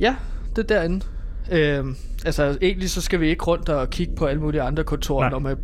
Ja, 0.00 0.14
det 0.56 0.70
er 0.70 0.76
derinde. 0.76 1.06
Øhm, 1.50 1.96
altså 2.26 2.58
egentlig 2.62 2.90
så 2.90 3.00
skal 3.00 3.20
vi 3.20 3.28
ikke 3.28 3.44
rundt 3.44 3.68
og 3.68 3.90
kigge 3.90 4.14
på 4.16 4.26
alle 4.26 4.40
mulige 4.40 4.62
andre 4.62 4.84
kontorer. 4.84 5.20
Nej. 5.20 5.30
Når 5.30 5.38
man, 5.38 5.56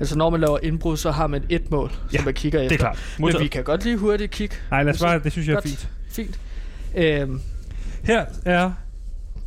altså 0.00 0.18
når 0.18 0.30
man 0.30 0.40
laver 0.40 0.58
indbrud, 0.62 0.96
så 0.96 1.10
har 1.10 1.26
man 1.26 1.44
et 1.48 1.70
mål, 1.70 1.92
Ja, 2.12 2.16
som 2.18 2.24
man 2.24 2.34
kigger 2.34 2.60
efter. 2.60 2.68
Det 2.68 2.74
er 2.74 2.78
klart. 2.78 2.98
Men 3.18 3.22
Modtaget. 3.22 3.42
vi 3.42 3.48
kan 3.48 3.64
godt 3.64 3.84
lige 3.84 3.96
hurtigt 3.96 4.30
kigge. 4.30 4.56
Nej, 4.70 4.82
lad 4.82 4.94
os 4.94 5.00
bare, 5.00 5.18
det 5.18 5.32
synes 5.32 5.48
jeg 5.48 5.52
er 5.52 5.56
Godt. 5.56 5.64
fint. 5.68 5.88
Fint. 6.10 6.40
Øhm, 6.96 7.40
Her 8.04 8.24
er... 8.44 8.72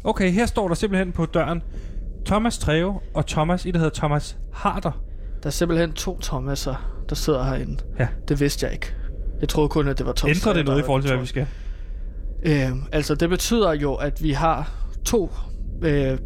Okay, 0.04 0.32
her 0.32 0.46
står 0.46 0.68
der 0.68 0.76
simpelthen 0.76 1.12
på 1.12 1.26
døren 1.26 1.62
Thomas 2.26 2.58
Treve 2.58 3.00
og 3.14 3.28
Thomas, 3.28 3.66
i 3.66 3.72
der 3.72 3.78
hedder 3.80 3.94
Thomas 3.96 4.38
Harder. 4.54 4.92
der 5.44 5.48
er 5.48 5.52
simpelthen 5.52 5.94
to 5.94 6.20
Thomaser, 6.22 7.04
der 7.10 7.16
sidder 7.16 7.44
herinde. 7.44 7.78
Ja. 8.00 8.08
Det 8.28 8.40
vidste 8.40 8.66
jeg 8.66 8.74
ikke. 8.74 8.94
Jeg 9.42 9.50
troede 9.50 9.70
kun, 9.70 9.88
at 9.88 9.98
det 9.98 10.06
var 10.06 10.14
Thomas. 10.14 10.38
Ændrer 10.38 10.54
det 10.54 10.66
noget 10.66 10.82
i 10.82 10.86
forhold 10.86 11.02
til, 11.02 11.12
hvad 11.12 11.20
vi 11.22 11.26
skal? 11.28 11.48
Øhm, 12.44 12.84
altså 12.92 13.16
det 13.16 13.30
betyder 13.30 13.74
jo, 13.74 13.94
at 13.94 14.24
vi 14.24 14.32
har 14.32 14.72
to 15.06 15.32
øh, 15.82 16.18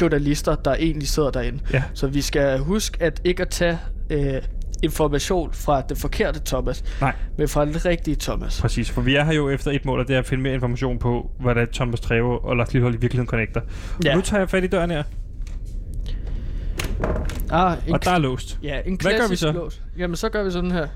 journalister, 0.00 0.54
der 0.54 0.74
egentlig 0.74 1.08
sidder 1.08 1.30
derinde. 1.30 1.58
Ja. 1.72 1.82
Så 1.94 2.06
vi 2.06 2.20
skal 2.20 2.58
huske 2.58 3.02
at 3.02 3.20
ikke 3.24 3.42
at 3.42 3.48
tage 3.48 3.78
øh, 4.10 4.42
information 4.82 5.52
fra 5.52 5.80
det 5.80 5.98
forkerte 5.98 6.40
Thomas, 6.46 6.84
Nej, 7.00 7.14
men 7.38 7.48
fra 7.48 7.64
den 7.64 7.84
rigtige 7.84 8.16
Thomas. 8.20 8.60
præcis. 8.60 8.90
For 8.90 9.00
vi 9.00 9.14
er 9.14 9.24
her 9.24 9.32
jo 9.32 9.50
efter 9.50 9.70
et 9.70 9.84
mål, 9.84 10.00
og 10.00 10.08
det 10.08 10.14
er 10.14 10.18
at 10.18 10.26
finde 10.26 10.42
mere 10.42 10.54
information 10.54 10.98
på, 10.98 11.30
hvordan 11.40 11.68
Thomas 11.72 12.00
Treve 12.00 12.44
og 12.44 12.56
Lars 12.56 12.72
Lillehold 12.72 12.94
i 12.94 12.98
virkeligheden 13.00 13.28
connecter. 13.28 13.60
Ja. 14.04 14.14
Nu 14.14 14.20
tager 14.20 14.40
jeg 14.40 14.50
fat 14.50 14.64
i 14.64 14.66
døren 14.66 14.90
her, 14.90 15.02
Ah, 17.50 17.76
en 17.86 17.94
og 17.94 18.04
der 18.04 18.10
er 18.10 18.18
låst. 18.18 18.58
Ja, 18.62 18.80
en 18.86 18.98
Hvad 19.02 19.12
gør 19.20 19.28
vi 19.30 19.36
så? 19.36 19.52
lås. 19.52 19.82
Jamen, 19.98 20.16
så 20.16 20.28
gør 20.28 20.44
vi 20.44 20.50
sådan 20.50 20.70
her. 20.70 20.86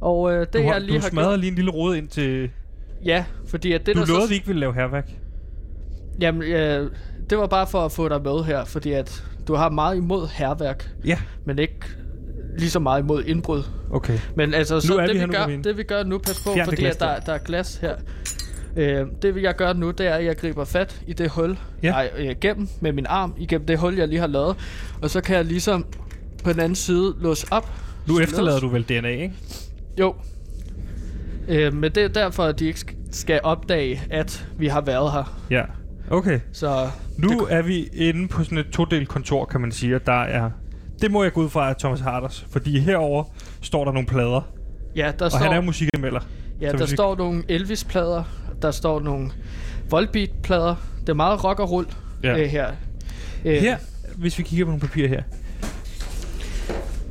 Og 0.00 0.32
øh, 0.32 0.40
det, 0.40 0.52
Du, 0.54 0.58
har, 0.62 0.72
jeg 0.72 0.80
lige 0.80 0.96
du 0.98 1.02
har 1.02 1.08
smadrer 1.10 1.28
gjort... 1.28 1.40
lige 1.40 1.48
en 1.50 1.54
lille 1.56 1.70
rode 1.70 1.98
ind 1.98 2.08
til... 2.08 2.50
Ja, 3.04 3.24
fordi 3.48 3.72
at 3.72 3.86
det, 3.86 3.96
Du 3.96 4.00
der 4.00 4.06
lovede, 4.06 4.22
så... 4.22 4.28
vi 4.28 4.34
ikke 4.34 4.46
ville 4.46 4.60
lave 4.60 4.74
herværk. 4.74 5.10
Jamen, 6.20 6.42
øh, 6.42 6.90
det 7.30 7.38
var 7.38 7.46
bare 7.46 7.66
for 7.66 7.84
at 7.84 7.92
få 7.92 8.08
dig 8.08 8.22
med 8.22 8.44
her, 8.44 8.64
fordi 8.64 8.92
at 8.92 9.24
du 9.48 9.54
har 9.54 9.70
meget 9.70 9.96
imod 9.96 10.28
herværk, 10.32 10.90
Ja, 11.04 11.18
men 11.44 11.58
ikke 11.58 11.76
lige 12.58 12.70
så 12.70 12.78
meget 12.80 13.02
imod 13.02 13.24
indbrud. 13.24 13.62
okay. 13.90 14.18
Men 14.36 14.54
altså, 14.54 14.80
så 14.80 14.96
er 14.98 15.06
det, 15.06 15.08
vi 15.08 15.12
vi 15.14 15.18
her 15.20 15.26
nu, 15.26 15.32
gør, 15.32 15.46
det 15.62 15.76
vi 15.76 15.82
gør 15.82 16.02
nu, 16.02 16.18
pas 16.18 16.40
på, 16.44 16.50
Fjern 16.54 16.56
det 16.58 16.64
fordi 16.66 16.82
glas 16.82 16.94
at 16.94 17.00
der, 17.00 17.18
der 17.20 17.32
er 17.32 17.38
glas 17.38 17.76
her. 17.76 17.94
Øh, 18.76 19.06
det 19.22 19.42
jeg 19.42 19.54
gør 19.56 19.72
nu, 19.72 19.90
det 19.90 20.06
er, 20.06 20.14
at 20.14 20.24
jeg 20.24 20.36
griber 20.36 20.64
fat 20.64 21.00
i 21.06 21.12
det 21.12 21.30
hul, 21.30 21.58
Ja. 21.82 21.90
nej, 21.90 22.10
øh, 22.18 22.34
gennem 22.40 22.68
med 22.80 22.92
min 22.92 23.06
arm, 23.08 23.34
igennem 23.38 23.66
det 23.66 23.78
hul, 23.78 23.94
jeg 23.96 24.08
lige 24.08 24.20
har 24.20 24.26
lavet. 24.26 24.56
Og 25.02 25.10
så 25.10 25.20
kan 25.20 25.36
jeg 25.36 25.44
ligesom 25.44 25.86
på 26.44 26.52
den 26.52 26.60
anden 26.60 26.74
side 26.74 27.14
låse 27.20 27.46
op. 27.50 27.70
Nu 28.08 28.20
efterlader 28.20 28.60
du 28.60 28.68
vel 28.68 28.82
DNA, 28.82 29.08
ikke? 29.08 29.32
Jo. 30.00 30.14
Øh, 31.48 31.74
men 31.74 31.92
det 31.92 32.02
er 32.04 32.08
derfor, 32.08 32.44
at 32.44 32.58
de 32.58 32.66
ikke 32.66 32.78
sk- 32.78 32.94
skal 33.10 33.40
opdage, 33.42 34.02
at 34.10 34.46
vi 34.58 34.66
har 34.68 34.80
været 34.80 35.12
her. 35.12 35.40
Ja. 35.50 35.62
Okay. 36.10 36.40
Så 36.52 36.88
Nu 37.16 37.28
det, 37.28 37.38
er 37.50 37.62
vi 37.62 37.88
inde 37.92 38.28
på 38.28 38.44
sådan 38.44 38.58
et 38.58 38.66
todelt 38.72 39.08
kontor, 39.08 39.44
kan 39.44 39.60
man 39.60 39.72
sige, 39.72 39.96
og 39.96 40.06
der 40.06 40.22
er... 40.22 40.50
Det 41.00 41.10
må 41.10 41.22
jeg 41.22 41.32
gå 41.32 41.42
ud 41.42 41.48
fra 41.50 41.68
af 41.68 41.76
Thomas 41.76 42.00
Harders, 42.00 42.46
fordi 42.50 42.78
herover 42.78 43.24
står 43.62 43.84
der 43.84 43.92
nogle 43.92 44.06
plader, 44.08 44.40
ja, 44.96 45.12
der 45.18 45.24
og 45.24 45.30
står, 45.30 45.38
han 45.38 45.52
er 45.52 45.60
musikanmelder. 45.60 46.20
ja, 46.60 46.72
der 46.72 46.86
vi- 46.86 46.92
står 46.94 47.16
nogle 47.16 47.42
Elvis-plader, 47.48 48.24
der 48.62 48.70
står 48.70 49.00
nogle 49.00 49.30
Volbeat-plader. 49.90 50.74
Det 51.00 51.08
er 51.08 51.14
meget 51.14 51.44
rock 51.44 51.60
og 51.60 51.70
roll 51.70 51.86
Ja. 52.22 52.38
øh, 52.38 52.46
her. 52.48 52.70
Øh, 53.44 53.54
Her, 53.60 53.76
hvis 54.16 54.38
vi 54.38 54.42
kigger 54.42 54.64
på 54.64 54.68
nogle 54.70 54.80
papirer 54.80 55.08
her. 55.08 55.22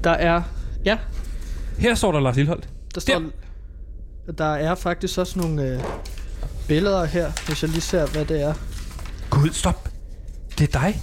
Der 0.04 0.12
er, 0.12 0.42
ja, 0.86 0.98
Her 1.78 1.96
står 1.96 2.12
der 2.12 2.20
Lars 2.20 2.36
Lilleholdt. 2.36 2.70
der 2.96 3.02
står, 3.02 3.22
der 4.38 4.46
er 4.46 4.76
faktisk 4.76 5.18
også 5.18 5.40
nogle 5.40 5.64
øh, 5.74 5.80
billeder 6.68 7.06
her, 7.06 7.32
hvis 7.48 7.62
jeg 7.64 7.70
lige 7.70 7.82
ser, 7.82 8.08
hvad 8.08 8.26
det 8.26 8.42
er. 8.44 8.54
Gud, 9.34 9.50
stop. 9.54 9.90
Det 10.60 10.76
er 10.76 10.80
dig. 10.80 11.02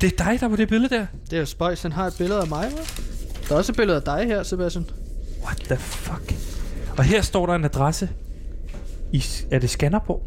Det 0.00 0.12
er 0.12 0.24
dig, 0.24 0.40
der 0.40 0.46
er 0.46 0.50
på 0.50 0.56
det 0.56 0.68
billede 0.68 0.94
der. 0.94 1.06
Det 1.30 1.36
er 1.36 1.40
jo 1.40 1.46
spøjs, 1.46 1.82
han 1.82 1.92
har 1.92 2.06
et 2.06 2.14
billede 2.18 2.40
af 2.40 2.46
mig, 2.48 2.66
hva'? 2.68 3.00
Der 3.48 3.54
er 3.54 3.58
også 3.58 3.72
et 3.72 3.76
billede 3.76 3.96
af 3.96 4.02
dig 4.02 4.26
her, 4.26 4.42
Sebastian. 4.42 4.90
What 5.44 5.56
the 5.56 5.76
fuck? 5.76 6.34
Og 6.98 7.04
her 7.04 7.22
står 7.22 7.46
der 7.46 7.54
en 7.54 7.64
adresse. 7.64 8.08
I, 9.12 9.24
er 9.50 9.58
det 9.58 9.70
Skanderborg? 9.70 10.22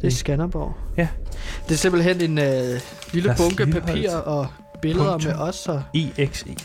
Det 0.00 0.06
er 0.06 0.10
Skanderborg. 0.10 0.74
Ja. 0.96 1.08
Det 1.68 1.74
er 1.74 1.78
simpelthen 1.78 2.20
en 2.20 2.38
øh, 2.38 2.80
lille 3.12 3.26
Lars 3.28 3.38
bunke 3.38 3.66
papir 3.66 4.10
og 4.10 4.46
billeder 4.82 5.10
Punktum. 5.10 5.32
med 5.32 5.38
os 5.40 5.66
og 5.68 5.82
EXE. 5.94 6.56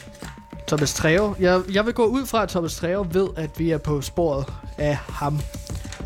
Thomas 0.68 0.94
Treve. 0.94 1.36
Jeg, 1.40 1.62
jeg 1.74 1.86
vil 1.86 1.94
gå 1.94 2.06
ud 2.06 2.26
fra, 2.26 2.44
at 2.44 2.50
Thomas 2.50 2.76
Treve 2.76 3.14
ved, 3.14 3.28
at 3.36 3.50
vi 3.58 3.72
er 3.72 3.78
på 3.78 4.02
sporet 4.02 4.46
af 4.78 4.96
ham 4.96 5.40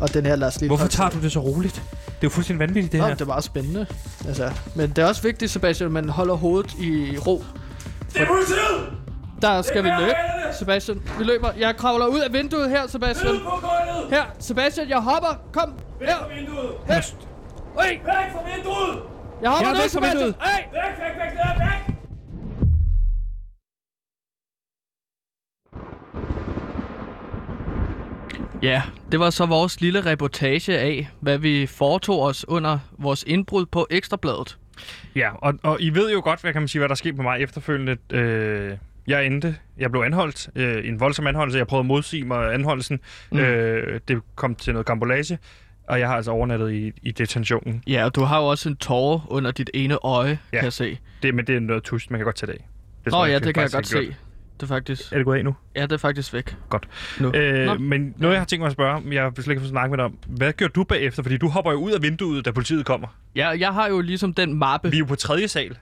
og 0.00 0.14
den 0.14 0.26
her 0.26 0.36
Lars 0.36 0.60
Lilholt. 0.60 0.80
Hvorfor 0.80 0.90
tager 0.90 1.10
du 1.10 1.20
det 1.20 1.32
så 1.32 1.40
roligt? 1.40 1.82
Det 2.20 2.26
er 2.26 2.30
jo 2.30 2.30
fuldstændig 2.30 2.60
vanvittigt, 2.68 2.92
det 2.92 3.00
Nå, 3.00 3.06
her. 3.06 3.14
det 3.14 3.20
er 3.20 3.26
meget 3.26 3.44
spændende. 3.44 3.86
Altså, 4.28 4.50
men 4.74 4.90
det 4.90 4.98
er 4.98 5.06
også 5.06 5.22
vigtigt, 5.22 5.50
Sebastian, 5.50 5.86
at 5.86 5.92
man 5.92 6.08
holder 6.08 6.34
hovedet 6.34 6.72
i 6.78 7.18
ro. 7.26 7.44
Det 8.12 8.20
er 8.22 8.26
politiet! 8.26 8.92
Der 9.42 9.62
skal 9.62 9.84
vi 9.84 9.88
løbe. 9.88 10.12
Sebastian, 10.58 11.02
vi 11.18 11.24
løber. 11.24 11.48
Jeg 11.58 11.76
kravler 11.76 12.06
ud 12.06 12.20
af 12.20 12.32
vinduet 12.32 12.70
her, 12.70 12.86
Sebastian. 12.86 13.32
Ud 13.32 13.40
på 13.40 13.50
gulvet! 13.50 14.10
Her, 14.10 14.22
Sebastian, 14.38 14.88
jeg 14.88 14.98
hopper. 14.98 15.40
Kom. 15.52 15.72
Væk 16.00 16.08
Her. 16.08 16.16
fra 16.18 16.28
vinduet! 16.38 16.70
Væk. 16.88 16.96
Væk! 17.82 18.00
Væk 18.06 18.32
fra 18.32 18.40
vinduet! 18.54 19.02
Jeg 19.42 19.50
hopper 19.50 19.68
Jeg 19.68 19.76
er 19.76 19.80
ned, 19.82 19.88
Sebastian. 19.88 20.16
vinduet. 20.16 20.34
Hey. 20.42 20.62
Væk, 20.72 20.94
væk, 21.02 21.14
væk, 21.22 21.32
væk, 21.38 21.58
væk! 21.58 21.83
Ja, 28.64 28.82
det 29.12 29.20
var 29.20 29.30
så 29.30 29.46
vores 29.46 29.80
lille 29.80 30.06
reportage 30.06 30.78
af, 30.78 31.08
hvad 31.20 31.38
vi 31.38 31.66
foretog 31.66 32.22
os 32.22 32.48
under 32.48 32.78
vores 32.98 33.24
indbrud 33.26 33.66
på 33.66 33.86
Ekstrabladet. 33.90 34.58
Ja, 35.16 35.30
og, 35.34 35.54
og 35.62 35.80
I 35.80 35.90
ved 35.90 36.12
jo 36.12 36.20
godt, 36.24 36.40
hvad 36.40 36.52
kan 36.52 36.62
man 36.62 36.68
sige, 36.68 36.80
hvad 36.80 36.88
der 36.88 36.94
skete 36.94 37.14
med 37.14 37.22
mig 37.22 37.40
efterfølgende. 37.40 37.96
Øh, 38.12 38.76
jeg 39.06 39.26
endte, 39.26 39.56
jeg 39.78 39.90
blev 39.90 40.02
anholdt, 40.02 40.48
øh, 40.56 40.88
en 40.88 41.00
voldsom 41.00 41.26
anholdelse. 41.26 41.58
Jeg 41.58 41.66
prøvede 41.66 41.80
at 41.80 41.86
modsige 41.86 42.24
mig 42.24 42.54
anholdelsen. 42.54 43.00
Mm. 43.32 43.38
Øh, 43.38 44.00
det 44.08 44.20
kom 44.34 44.54
til 44.54 44.72
noget 44.72 44.86
kambolage, 44.86 45.38
og 45.88 46.00
jeg 46.00 46.08
har 46.08 46.16
altså 46.16 46.30
overnattet 46.30 46.72
i, 46.72 46.92
i 47.02 47.10
detentionen. 47.10 47.82
Ja, 47.86 48.04
og 48.04 48.14
du 48.14 48.20
har 48.20 48.40
jo 48.40 48.46
også 48.46 48.68
en 48.68 48.76
tåre 48.76 49.20
under 49.28 49.50
dit 49.50 49.70
ene 49.74 49.94
øje, 50.04 50.38
ja. 50.52 50.56
Kan 50.56 50.64
jeg 50.64 50.72
se. 50.72 50.98
Det, 51.22 51.34
men 51.34 51.46
det 51.46 51.56
er 51.56 51.60
noget 51.60 51.82
tusk, 51.82 52.10
man 52.10 52.18
kan 52.18 52.24
godt 52.24 52.36
tage 52.36 52.52
det 52.52 52.58
af. 52.58 52.68
Det 53.04 53.12
Nå 53.12 53.24
ja, 53.24 53.38
det 53.38 53.54
kan 53.54 53.62
jeg 53.62 53.70
godt 53.70 53.86
se. 53.86 54.14
Det 54.56 54.62
er 54.62 54.66
faktisk... 54.66 55.12
Er 55.12 55.16
det 55.16 55.24
gået 55.24 55.38
af 55.38 55.44
nu? 55.44 55.54
Ja, 55.76 55.82
det 55.82 55.92
er 55.92 55.96
faktisk 55.96 56.32
væk. 56.32 56.56
Godt. 56.68 56.88
Nu. 57.20 57.30
Nå. 57.30 57.38
Øh, 57.38 57.80
men 57.80 58.14
noget, 58.16 58.34
jeg 58.34 58.40
har 58.40 58.46
tænkt 58.46 58.60
mig 58.60 58.66
at 58.66 58.72
spørge, 58.72 59.00
men 59.00 59.12
jeg 59.12 59.32
vil 59.36 59.44
slet 59.44 59.52
ikke 59.52 59.62
få 59.62 59.68
snakket 59.68 59.90
med 59.90 59.98
dig 59.98 60.04
om. 60.04 60.18
Hvad 60.26 60.52
gør 60.52 60.68
du 60.68 60.84
bagefter? 60.84 61.22
Fordi 61.22 61.36
du 61.36 61.48
hopper 61.48 61.72
jo 61.72 61.78
ud 61.78 61.92
af 61.92 62.02
vinduet, 62.02 62.44
da 62.44 62.50
politiet 62.50 62.86
kommer. 62.86 63.08
Ja, 63.36 63.48
jeg 63.48 63.74
har 63.74 63.88
jo 63.88 64.00
ligesom 64.00 64.34
den 64.34 64.54
mappe. 64.54 64.90
Vi 64.90 64.96
er 64.96 64.98
jo 64.98 65.04
på 65.04 65.14
tredje 65.16 65.48
sal. 65.48 65.76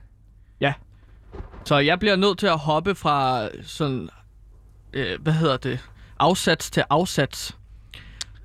Så 1.65 1.77
jeg 1.77 1.99
bliver 1.99 2.15
nødt 2.15 2.37
til 2.39 2.47
at 2.47 2.57
hoppe 2.59 2.95
fra 2.95 3.47
sådan... 3.63 4.09
Øh, 4.93 5.21
hvad 5.21 5.33
hedder 5.33 5.57
det? 5.57 5.79
Afsats 6.19 6.71
til 6.71 6.83
afsats. 6.89 7.57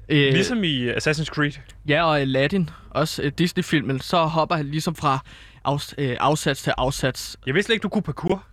Øh, 0.09 0.33
Ligesom 0.33 0.65
i 0.65 0.91
Assassin's 0.91 1.25
Creed. 1.25 1.53
Ja, 1.89 2.05
og 2.05 2.21
Aladdin, 2.21 2.71
også 2.91 3.23
øh, 3.23 3.33
Disney-filmen, 3.39 4.01
så 4.01 4.25
hopper 4.25 4.57
han 4.57 4.67
ligesom 4.67 4.95
fra 4.95 5.19
afs, 5.65 5.95
øh, 5.99 6.17
afsats 6.21 6.63
til 6.63 6.73
afsats. 6.79 7.37
Jeg 7.47 7.55
vidste 7.55 7.67
slet 7.67 7.75
ikke, 7.75 7.83
du 7.83 7.89
kunne 7.89 8.03
parkour. 8.03 8.45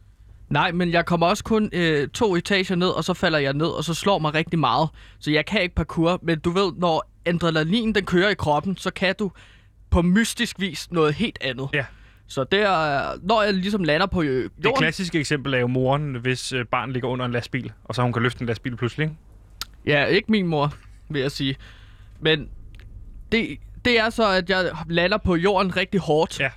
Nej, 0.49 0.71
men 0.71 0.91
jeg 0.91 1.05
kommer 1.05 1.27
også 1.27 1.43
kun 1.43 1.69
øh, 1.73 2.07
to 2.07 2.35
etager 2.35 2.75
ned, 2.75 2.87
og 2.87 3.03
så 3.03 3.13
falder 3.13 3.39
jeg 3.39 3.53
ned, 3.53 3.67
og 3.67 3.83
så 3.83 3.93
slår 3.93 4.19
mig 4.19 4.33
rigtig 4.33 4.59
meget. 4.59 4.89
Så 5.19 5.31
jeg 5.31 5.45
kan 5.45 5.61
ikke 5.61 5.75
parkour, 5.75 6.19
men 6.23 6.39
du 6.39 6.49
ved, 6.49 6.73
når 6.77 7.11
adrenalin 7.25 7.95
den 7.95 8.05
kører 8.05 8.29
i 8.29 8.33
kroppen, 8.33 8.77
så 8.77 8.91
kan 8.91 9.15
du 9.19 9.31
på 9.89 10.01
mystisk 10.01 10.59
vis 10.59 10.91
noget 10.91 11.13
helt 11.13 11.37
andet. 11.41 11.69
Ja. 11.73 11.85
Så 12.27 12.43
det 12.43 12.59
er, 12.59 13.11
når 13.23 13.41
jeg 13.41 13.53
ligesom 13.53 13.83
lander 13.83 14.07
på 14.07 14.21
øh, 14.21 14.43
jorden... 14.43 14.63
Det 14.63 14.71
klassiske 14.77 15.19
eksempel 15.19 15.53
er 15.53 15.59
jo 15.59 15.67
moren, 15.67 16.15
hvis 16.15 16.53
øh, 16.53 16.65
barn 16.65 16.91
ligger 16.91 17.09
under 17.09 17.25
en 17.25 17.31
lastbil, 17.31 17.71
og 17.83 17.95
så 17.95 18.01
hun 18.01 18.13
kan 18.13 18.21
løfte 18.21 18.41
en 18.41 18.47
lastbil 18.47 18.77
pludselig. 18.77 19.11
Ja, 19.85 20.05
ikke 20.05 20.31
min 20.31 20.47
mor, 20.47 20.73
vil 21.09 21.21
jeg 21.21 21.31
sige. 21.31 21.55
Men 22.19 22.49
det, 23.31 23.57
det 23.85 23.99
er 23.99 24.09
så, 24.09 24.29
at 24.29 24.49
jeg 24.49 24.71
lander 24.89 25.17
på 25.17 25.35
jorden 25.35 25.75
rigtig 25.75 25.99
hårdt. 25.99 26.39
Ja. 26.39 26.49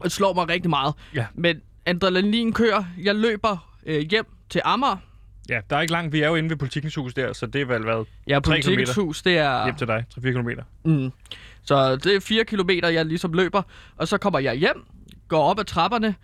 Og 0.00 0.10
slår 0.10 0.34
mig 0.34 0.48
rigtig 0.48 0.70
meget. 0.70 0.94
Ja. 1.14 1.26
Men 1.34 1.60
adrenalin 1.86 2.52
kører. 2.52 2.84
Jeg 3.02 3.14
løber 3.14 3.74
øh, 3.86 4.00
hjem 4.00 4.26
til 4.50 4.60
Amager. 4.64 4.96
Ja, 5.48 5.60
der 5.70 5.76
er 5.76 5.80
ikke 5.80 5.92
langt. 5.92 6.12
Vi 6.12 6.20
er 6.20 6.28
jo 6.28 6.34
inde 6.34 6.50
ved 6.50 6.56
politikens 6.56 6.94
hus 6.94 7.14
der, 7.14 7.32
så 7.32 7.46
det 7.46 7.60
er 7.60 7.64
vel 7.66 7.82
på 7.82 8.06
Tre 8.28 8.40
Politikens 8.40 8.94
hus, 8.94 9.22
det 9.22 9.38
er... 9.38 9.64
Hjem 9.64 9.76
til 9.76 9.86
dig. 9.86 10.04
3-4 10.18 10.20
km. 10.20 10.48
Mm. 10.84 11.12
Så 11.62 11.96
det 11.96 12.16
er 12.16 12.20
4 12.20 12.44
kilometer, 12.44 12.88
jeg 12.88 13.06
ligesom 13.06 13.32
løber. 13.32 13.62
Og 13.96 14.08
så 14.08 14.18
kommer 14.18 14.38
jeg 14.38 14.54
hjem, 14.54 14.84
går 15.28 15.42
op 15.42 15.58
ad 15.58 15.64
trapperne, 15.64 16.14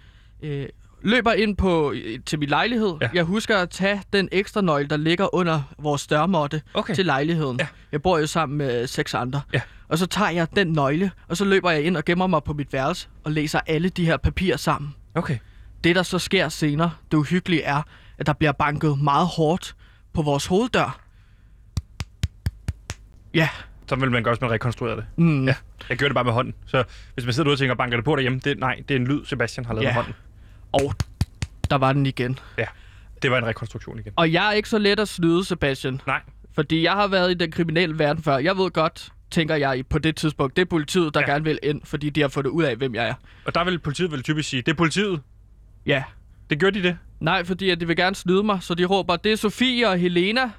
øh, 0.43 0.67
løber 1.03 1.33
ind 1.33 1.57
på 1.57 1.93
øh, 1.93 2.19
til 2.27 2.39
min 2.39 2.49
lejlighed. 2.49 2.95
Ja. 3.01 3.09
Jeg 3.15 3.25
husker 3.25 3.57
at 3.59 3.71
tage 3.71 4.03
den 4.13 4.29
ekstra 4.33 4.61
nøgle, 4.61 4.89
der 4.89 4.97
ligger 4.97 5.35
under 5.35 5.63
vores 5.79 6.07
dørmåtte 6.07 6.63
Okay. 6.75 6.95
til 6.95 7.07
lejligheden. 7.07 7.57
Ja. 7.61 7.67
Jeg 7.93 8.03
bor 8.03 8.19
jo 8.19 8.27
sammen 8.27 8.59
med 8.59 8.87
seks 8.87 9.15
andre. 9.15 9.41
Ja. 9.53 9.61
Og 9.89 9.99
så 9.99 10.07
tager 10.07 10.31
jeg 10.31 10.47
den 10.57 10.73
nøgle, 10.73 11.11
og 11.29 11.37
så 11.37 11.45
løber 11.45 11.71
jeg 11.71 11.83
ind 11.83 11.97
og 11.97 12.05
gemmer 12.05 12.27
mig 12.27 12.45
på 12.45 12.53
mit 12.53 12.73
værelse 12.73 13.09
og 13.25 13.33
læser 13.33 13.61
alle 13.67 13.89
de 13.89 14.05
her 14.05 14.17
papirer 14.17 14.57
sammen. 14.57 14.95
Okay. 15.15 15.39
Det, 15.85 15.97
der 15.97 16.03
så 16.03 16.19
sker 16.19 16.49
senere, 16.49 16.91
det 17.11 17.17
uhyggelige 17.17 17.63
er, 17.63 17.83
at 18.19 18.27
der 18.27 18.33
bliver 18.33 18.53
banket 18.53 18.99
meget 18.99 19.27
hårdt 19.27 19.75
på 20.13 20.23
vores 20.23 20.47
hoveddør. 20.47 21.01
Ja. 23.35 23.49
Så 23.89 23.97
vil 23.97 24.11
man 24.11 24.23
gøre, 24.23 24.35
hvis 24.35 24.41
man 24.41 24.51
rekonstruerer 24.51 24.97
det. 24.97 25.05
Mm. 25.17 25.47
Ja. 25.47 25.55
Jeg 25.89 25.97
gør 25.99 26.07
det 26.07 26.15
bare 26.15 26.25
med 26.25 26.33
hånden. 26.33 26.55
Så 26.67 26.85
hvis 27.15 27.25
man 27.25 27.35
sidder 27.35 27.45
derude 27.45 27.55
og 27.55 27.59
tænker, 27.59 27.75
banker 27.75 27.97
det 27.97 28.05
på 28.05 28.17
derhjemme, 28.17 28.39
det, 28.45 28.59
nej, 28.59 28.83
det 28.89 28.95
er 28.95 28.99
en 28.99 29.07
lyd, 29.07 29.25
Sebastian 29.25 29.65
har 29.67 29.75
lavet 29.75 29.85
Ja. 29.85 29.89
med 29.89 29.95
hånden. 29.95 30.15
Og 30.73 30.95
der 31.71 31.77
var 31.77 31.93
den 31.93 32.07
igen. 32.07 32.39
Ja. 32.59 32.65
Det 33.23 33.31
var 33.31 33.39
en 33.39 33.47
rekonstruktion 33.47 33.99
igen. 33.99 34.13
Og 34.17 34.33
jeg 34.33 34.49
er 34.49 34.53
ikke 34.53 34.69
så 34.69 34.79
let 34.79 35.01
at 35.01 35.09
snyde, 35.09 35.45
Sebastian. 35.45 36.01
Nej. 36.07 36.21
Fordi 36.55 36.83
jeg 36.83 36.93
har 36.93 37.07
været 37.07 37.31
i 37.31 37.35
den 37.35 37.51
kriminelle 37.51 37.99
verden 37.99 38.23
før. 38.23 38.39
Jeg 38.39 38.57
ved 38.57 38.71
godt, 38.71 39.13
tænker 39.31 39.55
jeg 39.57 39.85
på 39.91 39.99
det 39.99 40.17
tidspunkt, 40.17 40.57
det 40.57 40.63
er 40.63 40.67
politiet, 40.67 41.15
der 41.15 41.21
Ja. 41.21 41.27
ja. 41.27 41.33
gerne 41.33 41.45
vil 41.45 41.59
ind, 41.63 41.81
fordi 41.85 42.11
de 42.11 42.21
har 42.21 42.29
fundet 42.29 42.51
ud 42.51 42.63
af, 42.63 42.77
hvem 42.77 42.95
jeg 42.95 43.09
er. 43.09 43.15
Og 43.45 43.55
der 43.55 43.65
vil 43.65 43.79
politiet 43.79 44.13
vel 44.13 44.23
typisk 44.23 44.49
sige, 44.49 44.63
det 44.63 44.73
er 44.73 44.77
politiet. 44.77 45.21
Ja. 45.87 46.03
Det 46.51 46.61
gør 46.61 46.71
de 46.71 46.83
det, 46.83 46.99
Nej, 47.21 47.45
fordi 47.45 47.71
at 47.71 47.81
de 47.81 47.87
vil 47.87 47.97
gerne 47.97 48.17
snyde 48.17 48.43
mig, 48.43 48.59
så 48.63 48.75
de 48.75 48.85
råber, 48.85 49.17
det 49.17 49.33
er 49.33 49.37
Sofie 49.37 49.89
og 49.89 49.99
Helena. 49.99 50.51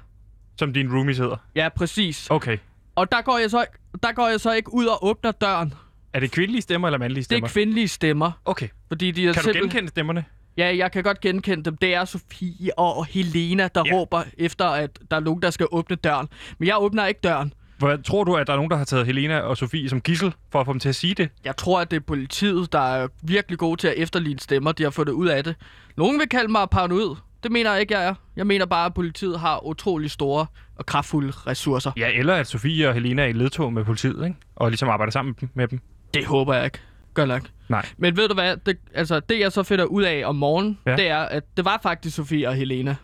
som 0.58 0.72
din 0.72 0.92
roomies 0.94 1.18
hedder. 1.18 1.36
Ja, 1.54 1.68
præcis. 1.68 2.30
Okay. 2.30 2.58
Og 2.94 3.12
der 3.12 3.22
går, 3.22 3.38
jeg 3.38 3.50
så, 3.50 3.64
der 4.02 4.12
går 4.12 4.28
jeg 4.28 4.40
så 4.40 4.52
ikke 4.52 4.74
ud 4.74 4.86
og 4.86 5.04
åbner 5.06 5.30
døren. 5.32 5.74
Er 6.12 6.20
det 6.20 6.30
kvindelige 6.30 6.62
stemmer 6.62 6.88
eller 6.88 6.98
mandlige 6.98 7.18
Det 7.20 7.24
stemmer? 7.24 7.48
er 7.48 7.52
kvindelige 7.52 7.88
stemmer. 7.88 8.32
Okay. 8.44 8.68
Fordi 8.88 9.10
de 9.10 9.28
er 9.28 9.32
Kan 9.32 9.42
du 9.42 9.44
simpel- 9.44 9.62
genkende 9.62 9.88
stemmerne? 9.88 10.24
Ja, 10.56 10.76
jeg 10.76 10.92
kan 10.92 11.02
godt 11.02 11.20
genkende 11.20 11.64
dem. 11.64 11.76
Det 11.76 11.94
er 11.94 12.04
Sofie 12.04 12.78
og 12.78 13.06
Helena, 13.06 13.68
der 13.74 13.82
ja. 13.86 13.92
råber 13.94 14.22
efter, 14.38 14.64
at 14.66 14.98
der 15.10 15.16
er 15.16 15.20
nogen, 15.20 15.42
der 15.42 15.50
skal 15.50 15.66
åbne 15.72 15.96
døren. 15.96 16.28
Men 16.58 16.68
jeg 16.68 16.76
åbner 16.78 17.06
ikke 17.06 17.20
døren. 17.22 17.52
Hvor, 17.82 17.96
tror 17.96 18.24
du, 18.24 18.34
at 18.34 18.46
der 18.46 18.52
er 18.52 18.56
nogen, 18.56 18.70
der 18.70 18.76
har 18.76 18.84
taget 18.84 19.06
Helena 19.06 19.38
og 19.40 19.56
Sofie 19.56 19.88
som 19.88 20.00
gissel 20.00 20.34
for 20.52 20.60
at 20.60 20.66
få 20.66 20.72
dem 20.72 20.80
til 20.80 20.88
at 20.88 20.94
sige 20.94 21.14
det? 21.14 21.28
Jeg 21.44 21.56
tror, 21.56 21.80
at 21.80 21.90
det 21.90 21.96
er 21.96 22.00
politiet, 22.00 22.72
der 22.72 22.94
er 22.94 23.08
virkelig 23.22 23.58
gode 23.58 23.80
til 23.80 23.88
at 23.88 23.94
efterligne 23.96 24.40
stemmer. 24.40 24.72
De 24.72 24.82
har 24.82 24.90
fundet 24.90 25.12
ud 25.12 25.26
af 25.28 25.44
det. 25.44 25.54
Nogen 25.96 26.18
vil 26.18 26.28
kalde 26.28 26.52
mig 26.52 26.70
paranoid. 26.70 27.16
Det 27.42 27.52
mener 27.52 27.72
jeg 27.72 27.80
ikke, 27.80 27.98
jeg 27.98 28.04
er. 28.08 28.14
Jeg 28.36 28.46
mener 28.46 28.66
bare, 28.66 28.86
at 28.86 28.94
politiet 28.94 29.40
har 29.40 29.66
utrolig 29.66 30.10
store 30.10 30.46
og 30.76 30.86
kraftfulde 30.86 31.32
ressourcer. 31.46 31.90
Ja, 31.96 32.08
eller 32.18 32.34
at 32.34 32.46
Sofie 32.46 32.88
og 32.88 32.94
Helena 32.94 33.22
er 33.22 33.26
i 33.26 33.32
ledtog 33.32 33.72
med 33.72 33.84
politiet, 33.84 34.24
ikke? 34.24 34.36
Og 34.56 34.70
ligesom 34.70 34.88
arbejder 34.88 35.10
sammen 35.10 35.34
med 35.54 35.68
dem. 35.68 35.80
Det 36.14 36.26
håber 36.26 36.54
jeg 36.54 36.64
ikke. 36.64 36.78
Gør 37.14 37.24
nok. 37.24 37.42
Nej. 37.68 37.86
Men 37.98 38.16
ved 38.16 38.28
du 38.28 38.34
hvad? 38.34 38.56
Det, 38.66 38.76
altså, 38.94 39.20
det 39.20 39.40
jeg 39.40 39.52
så 39.52 39.62
finder 39.62 39.84
ud 39.84 40.02
af 40.02 40.22
om 40.26 40.36
morgenen, 40.36 40.78
Ja. 40.86 40.96
det 40.96 41.08
er, 41.08 41.18
at 41.18 41.42
det 41.56 41.64
var 41.64 41.80
faktisk 41.82 42.16
Sofie 42.16 42.48
og 42.48 42.54
Helena, 42.54 42.96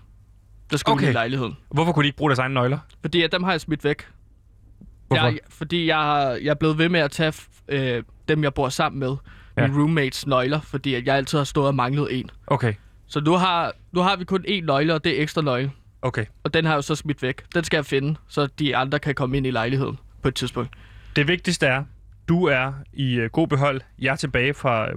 der 0.70 0.76
skulle 0.76 0.94
okay. 0.94 1.08
i 1.08 1.12
lejligheden. 1.12 1.56
Hvorfor 1.70 1.92
kunne 1.92 2.02
de 2.02 2.06
ikke 2.08 2.16
bruge 2.18 2.30
deres 2.30 2.38
egne 2.38 2.54
nøgler? 2.54 2.78
Fordi 3.00 3.22
at 3.22 3.32
dem 3.32 3.42
har 3.42 3.50
jeg 3.50 3.60
smidt 3.60 3.84
væk. 3.84 4.06
Hvorfor? 5.08 5.24
Jeg, 5.24 5.38
fordi 5.48 5.86
jeg, 5.86 5.96
har- 5.96 6.30
jeg 6.30 6.50
er 6.50 6.54
blevet 6.54 6.78
ved 6.78 6.88
med 6.88 7.00
at 7.00 7.10
tage 7.10 7.32
øh, 7.68 8.02
dem, 8.28 8.42
jeg 8.42 8.54
bor 8.54 8.68
sammen 8.68 8.98
med, 9.00 9.16
Ja. 9.56 9.66
mine 9.66 9.78
roommates 9.80 10.26
nøgler, 10.26 10.60
fordi 10.60 10.94
at 10.94 11.06
jeg 11.06 11.14
altid 11.16 11.38
har 11.38 11.44
stået 11.44 11.66
og 11.66 11.74
manglet 11.74 12.18
en. 12.18 12.30
Okay. 12.46 12.74
Så 13.06 13.20
nu 13.20 13.32
har, 13.32 13.72
nu 13.92 14.00
har 14.00 14.16
vi 14.16 14.24
kun 14.24 14.44
én 14.48 14.60
nøgle, 14.64 14.94
og 14.94 15.04
det 15.04 15.18
er 15.18 15.22
ekstra 15.22 15.42
nøgle. 15.42 15.70
Okay. 16.02 16.24
Og 16.44 16.54
den 16.54 16.64
har 16.64 16.72
jeg 16.72 16.76
jo 16.76 16.82
så 16.82 16.94
smidt 16.94 17.22
væk. 17.22 17.42
Den 17.54 17.64
skal 17.64 17.76
jeg 17.76 17.86
finde, 17.86 18.14
så 18.28 18.46
de 18.46 18.76
andre 18.76 18.98
kan 18.98 19.14
komme 19.14 19.36
ind 19.36 19.46
i 19.46 19.50
lejligheden 19.50 19.98
på 20.22 20.28
et 20.28 20.34
tidspunkt. 20.34 20.70
Det 21.16 21.28
vigtigste 21.28 21.66
er, 21.66 21.84
du 22.28 22.44
er 22.44 22.72
i 22.92 23.20
uh, 23.20 23.24
god 23.26 23.48
behold. 23.48 23.80
Jeg 23.98 24.12
er 24.12 24.16
tilbage 24.16 24.54
fra 24.54 24.88
øh, 24.90 24.94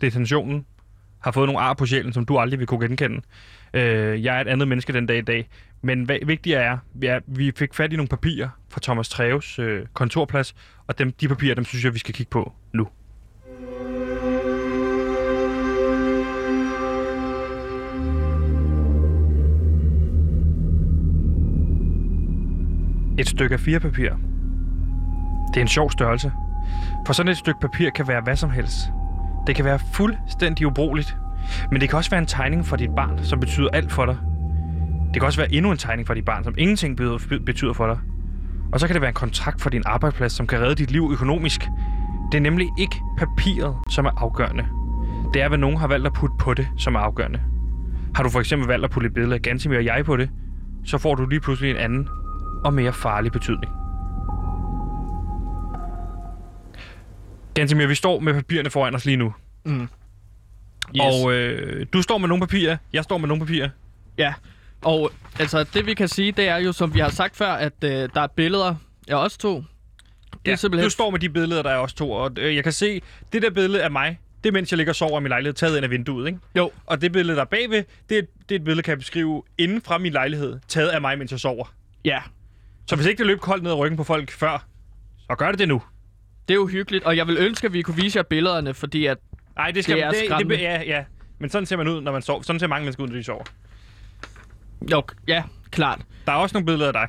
detentionen. 0.00 0.66
Har 1.20 1.30
fået 1.32 1.46
nogle 1.48 1.60
ar 1.60 1.74
på 1.74 1.86
sjælen, 1.86 2.12
som 2.12 2.24
du 2.26 2.38
aldrig 2.38 2.58
vil 2.58 2.66
kunne 2.66 2.86
genkende. 2.88 3.20
Øh, 3.74 4.24
jeg 4.24 4.36
er 4.36 4.40
et 4.40 4.48
andet 4.48 4.68
menneske 4.68 4.92
den 4.92 5.06
dag 5.06 5.18
i 5.18 5.22
dag. 5.22 5.48
Men 5.82 6.02
hvad 6.02 6.18
vigtigere 6.26 6.62
er, 6.62 6.78
ja, 7.02 7.18
vi 7.26 7.52
fik 7.56 7.74
fat 7.74 7.92
i 7.92 7.96
nogle 7.96 8.08
papirer 8.08 8.48
fra 8.68 8.80
Thomas 8.82 9.08
Treves 9.08 9.58
øh, 9.58 9.86
kontorplads, 9.92 10.54
og 10.86 10.98
dem, 10.98 11.12
de 11.12 11.28
papirer, 11.28 11.54
dem 11.54 11.64
synes 11.64 11.84
jeg, 11.84 11.94
vi 11.94 11.98
skal 11.98 12.14
kigge 12.14 12.30
på 12.30 12.52
nu. 12.72 12.88
Et 23.18 23.28
stykke 23.28 23.52
af 23.52 23.60
fire 23.60 23.80
papir. 23.80 24.10
Det 25.48 25.56
er 25.56 25.60
en 25.60 25.68
sjov 25.68 25.90
størrelse. 25.90 26.32
For 27.06 27.12
sådan 27.12 27.32
et 27.32 27.38
stykke 27.38 27.60
papir 27.60 27.90
kan 27.90 28.08
være 28.08 28.20
hvad 28.20 28.36
som 28.36 28.50
helst. 28.50 28.76
Det 29.46 29.56
kan 29.56 29.64
være 29.64 29.78
fuldstændig 29.92 30.66
ubrugeligt. 30.66 31.16
Men 31.70 31.80
det 31.80 31.88
kan 31.88 31.96
også 31.96 32.10
være 32.10 32.20
en 32.20 32.26
tegning 32.26 32.66
for 32.66 32.76
dit 32.76 32.90
barn, 32.96 33.24
som 33.24 33.40
betyder 33.40 33.68
alt 33.72 33.92
for 33.92 34.06
dig. 34.06 34.16
Det 35.14 35.20
kan 35.20 35.26
også 35.26 35.40
være 35.40 35.54
endnu 35.54 35.70
en 35.70 35.78
tegning 35.78 36.06
for 36.06 36.14
dit 36.14 36.24
barn, 36.24 36.44
som 36.44 36.54
ingenting 36.58 36.96
betyder- 37.46 37.72
for 37.72 37.86
dig. 37.86 37.98
Og 38.72 38.80
så 38.80 38.86
kan 38.86 38.94
det 38.94 39.00
være 39.00 39.08
en 39.10 39.14
kontrakt 39.14 39.60
for 39.62 39.70
din 39.70 39.82
arbejdsplads, 39.86 40.32
som 40.32 40.46
kan 40.46 40.60
redde 40.60 40.74
dit 40.74 40.90
liv 40.90 41.08
økonomisk. 41.12 41.60
Det 42.32 42.38
er 42.38 42.42
nemlig 42.42 42.68
ikke 42.78 42.96
papiret, 43.18 43.76
som 43.90 44.04
er 44.06 44.10
afgørende. 44.22 44.66
Det 45.34 45.42
er, 45.42 45.48
hvad 45.48 45.58
nogen 45.58 45.76
har 45.76 45.86
valgt 45.86 46.06
at 46.06 46.12
putte 46.12 46.34
på 46.38 46.54
det, 46.54 46.68
som 46.78 46.94
er 46.94 47.00
afgørende. 47.00 47.40
Har 48.14 48.22
du 48.22 48.28
for 48.28 48.40
eksempel 48.40 48.68
valgt 48.68 48.84
at 48.84 48.90
putte 48.90 49.06
et 49.06 49.14
billede 49.14 49.34
af 49.34 49.42
Gansimir 49.42 49.78
og 49.78 49.84
jeg 49.84 50.04
på 50.04 50.16
det, 50.16 50.30
så 50.84 50.98
får 50.98 51.14
du 51.14 51.26
lige 51.26 51.40
pludselig 51.40 51.70
en 51.70 51.76
anden 51.76 52.08
og 52.64 52.74
mere 52.74 52.92
farlig 52.92 53.32
betydning. 53.32 53.72
Gansimir, 57.54 57.86
vi 57.86 57.94
står 57.94 58.20
med 58.20 58.34
papirerne 58.34 58.70
foran 58.70 58.94
os 58.94 59.04
lige 59.04 59.16
nu. 59.16 59.34
Mm. 59.66 59.88
Yes. 60.96 61.02
Og 61.24 61.32
øh, 61.32 61.86
du 61.92 62.02
står 62.02 62.18
med 62.18 62.28
nogle 62.28 62.40
papirer, 62.40 62.76
jeg 62.92 63.04
står 63.04 63.18
med 63.18 63.28
nogle 63.28 63.46
papirer. 63.46 63.68
Ja, 64.18 64.34
og 64.84 65.12
altså 65.38 65.64
det 65.64 65.86
vi 65.86 65.94
kan 65.94 66.08
sige, 66.08 66.32
det 66.32 66.48
er 66.48 66.56
jo, 66.56 66.72
som 66.72 66.94
vi 66.94 67.00
har 67.00 67.08
sagt 67.10 67.36
før, 67.36 67.52
at 67.52 67.72
øh, 67.84 67.90
der 68.14 68.20
er 68.20 68.26
billeder 68.26 68.74
af 69.08 69.14
os 69.14 69.38
to. 69.38 69.64
Det 70.44 70.52
er 70.52 70.56
simpelthen... 70.56 70.84
Du 70.84 70.90
står 70.90 71.10
med 71.10 71.18
de 71.20 71.28
billeder, 71.28 71.62
der 71.62 71.70
er 71.70 71.76
også 71.76 71.96
to, 71.96 72.10
og 72.10 72.30
øh, 72.38 72.56
jeg 72.56 72.64
kan 72.64 72.72
se, 72.72 73.02
det 73.32 73.42
der 73.42 73.50
billede 73.50 73.82
af 73.82 73.90
mig, 73.90 74.18
det 74.44 74.48
er 74.48 74.52
mens 74.52 74.72
jeg 74.72 74.76
ligger 74.76 74.92
og 74.92 74.96
sover 74.96 75.20
i 75.20 75.22
min 75.22 75.28
lejlighed, 75.28 75.54
taget 75.54 75.76
ind 75.76 75.84
af 75.84 75.90
vinduet, 75.90 76.26
ikke? 76.26 76.38
Jo, 76.56 76.70
Og 76.86 77.00
det 77.00 77.12
billede, 77.12 77.36
der 77.36 77.42
er 77.42 77.46
bagved, 77.46 77.84
det 78.08 78.18
er, 78.18 78.22
det 78.48 78.54
er 78.54 78.56
et 78.58 78.64
billede, 78.64 78.82
kan 78.82 78.90
jeg 78.90 78.98
beskrive, 78.98 79.42
inden 79.58 79.82
fra 79.82 79.98
min 79.98 80.12
lejlighed, 80.12 80.58
taget 80.68 80.88
af 80.88 81.00
mig, 81.00 81.18
mens 81.18 81.30
jeg 81.30 81.40
sover. 81.40 81.74
ja. 82.04 82.18
Så 82.88 82.96
hvis 82.96 83.06
ikke 83.06 83.18
det 83.18 83.26
løb 83.26 83.40
koldt 83.40 83.62
ned 83.62 83.70
ad 83.70 83.76
ryggen 83.76 83.96
på 83.96 84.04
folk 84.04 84.30
før, 84.30 84.64
så 85.30 85.36
gør 85.38 85.50
det 85.50 85.58
det 85.58 85.68
nu. 85.68 85.82
Det 86.48 86.54
er 86.54 86.58
jo 86.58 86.66
hyggeligt, 86.66 87.04
og 87.04 87.16
jeg 87.16 87.26
vil 87.26 87.36
ønske, 87.38 87.66
at 87.66 87.72
vi 87.72 87.82
kunne 87.82 87.96
vise 87.96 88.16
jer 88.16 88.22
billederne, 88.22 88.74
fordi 88.74 89.06
at... 89.06 89.18
Nej, 89.56 89.70
det 89.70 89.84
skal 89.84 89.96
Det 89.96 90.04
er 90.04 90.10
det, 90.10 90.18
det, 90.20 90.26
skræmmende. 90.28 90.62
ja, 90.62 90.82
ja. 90.86 91.04
Men 91.38 91.50
sådan 91.50 91.66
ser 91.66 91.76
man 91.76 91.88
ud, 91.88 92.00
når 92.00 92.12
man 92.12 92.22
sover. 92.22 92.42
Sådan 92.42 92.60
ser 92.60 92.66
mange 92.66 92.84
mennesker 92.84 93.02
ud, 93.04 93.08
når 93.08 93.16
de 93.16 93.24
sover. 93.24 93.44
Jo, 94.90 95.02
ja, 95.28 95.42
klart. 95.70 96.00
Der 96.26 96.32
er 96.32 96.36
også 96.36 96.54
nogle 96.54 96.66
billeder 96.66 96.86
af 96.86 96.92
dig. 96.92 97.08